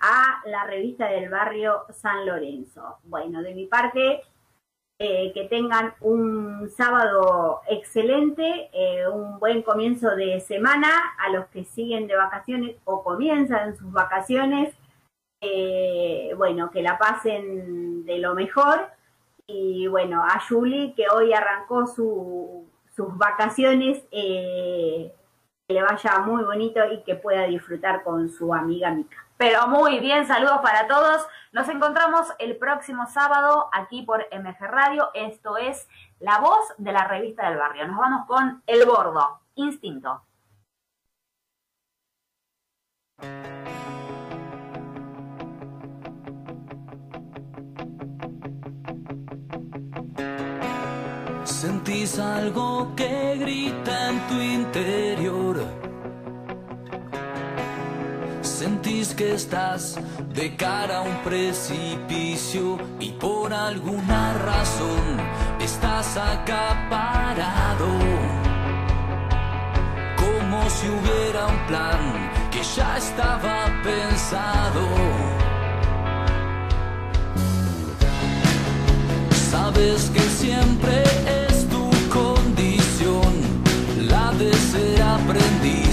a 0.00 0.42
la 0.46 0.64
revista 0.64 1.06
del 1.08 1.28
barrio 1.28 1.84
San 1.90 2.26
Lorenzo. 2.26 2.98
Bueno, 3.04 3.42
de 3.42 3.54
mi 3.54 3.66
parte, 3.66 4.22
eh, 5.00 5.32
que 5.32 5.44
tengan 5.44 5.94
un 6.00 6.68
sábado 6.70 7.60
excelente, 7.68 8.68
eh, 8.72 9.06
un 9.08 9.38
buen 9.38 9.62
comienzo 9.62 10.16
de 10.16 10.40
semana, 10.40 10.88
a 11.18 11.30
los 11.30 11.46
que 11.46 11.64
siguen 11.64 12.06
de 12.06 12.16
vacaciones 12.16 12.76
o 12.84 13.02
comienzan 13.04 13.76
sus 13.76 13.92
vacaciones, 13.92 14.76
eh, 15.40 16.32
bueno, 16.36 16.70
que 16.70 16.82
la 16.82 16.98
pasen 16.98 18.04
de 18.04 18.18
lo 18.18 18.34
mejor. 18.34 18.88
Y 19.46 19.86
bueno, 19.86 20.24
a 20.24 20.40
Julie, 20.40 20.94
que 20.94 21.06
hoy 21.08 21.32
arrancó 21.32 21.86
su- 21.86 22.66
sus 22.94 23.16
vacaciones, 23.16 24.04
eh, 24.10 25.14
que 25.66 25.74
le 25.74 25.82
vaya 25.82 26.18
muy 26.20 26.42
bonito 26.42 26.80
y 26.92 27.02
que 27.04 27.14
pueda 27.14 27.44
disfrutar 27.44 28.02
con 28.02 28.28
su 28.28 28.52
amiga 28.52 28.90
Mica. 28.90 29.27
Pero 29.38 29.68
muy 29.68 30.00
bien, 30.00 30.26
saludos 30.26 30.58
para 30.62 30.88
todos. 30.88 31.24
Nos 31.52 31.68
encontramos 31.68 32.26
el 32.40 32.56
próximo 32.56 33.06
sábado 33.06 33.70
aquí 33.72 34.02
por 34.02 34.26
MG 34.32 34.58
Radio. 34.60 35.10
Esto 35.14 35.56
es 35.56 35.86
La 36.18 36.40
Voz 36.40 36.74
de 36.76 36.92
la 36.92 37.06
Revista 37.06 37.48
del 37.48 37.56
Barrio. 37.56 37.86
Nos 37.86 37.98
vamos 37.98 38.26
con 38.26 38.64
El 38.66 38.84
Bordo, 38.84 39.40
Instinto. 39.54 40.24
Sentís 51.44 52.18
algo 52.18 52.92
que 52.96 53.36
grita 53.36 54.10
en 54.10 54.26
tu 54.26 54.34
interior. 54.34 55.87
Que 59.18 59.34
estás 59.34 59.98
de 60.32 60.54
cara 60.54 60.98
a 60.98 61.02
un 61.02 61.16
precipicio 61.24 62.78
y 63.00 63.10
por 63.10 63.52
alguna 63.52 64.34
razón 64.34 65.04
estás 65.60 66.16
acaparado. 66.16 67.88
Como 70.22 70.70
si 70.70 70.86
hubiera 70.86 71.48
un 71.48 71.66
plan 71.66 72.00
que 72.52 72.62
ya 72.62 72.96
estaba 72.96 73.66
pensado. 73.82 74.86
Sabes 79.50 80.10
que 80.14 80.20
siempre 80.44 81.02
es 81.48 81.68
tu 81.68 81.90
condición 82.08 83.32
la 84.12 84.30
de 84.34 84.52
ser 84.70 85.02
aprendiz, 85.02 85.87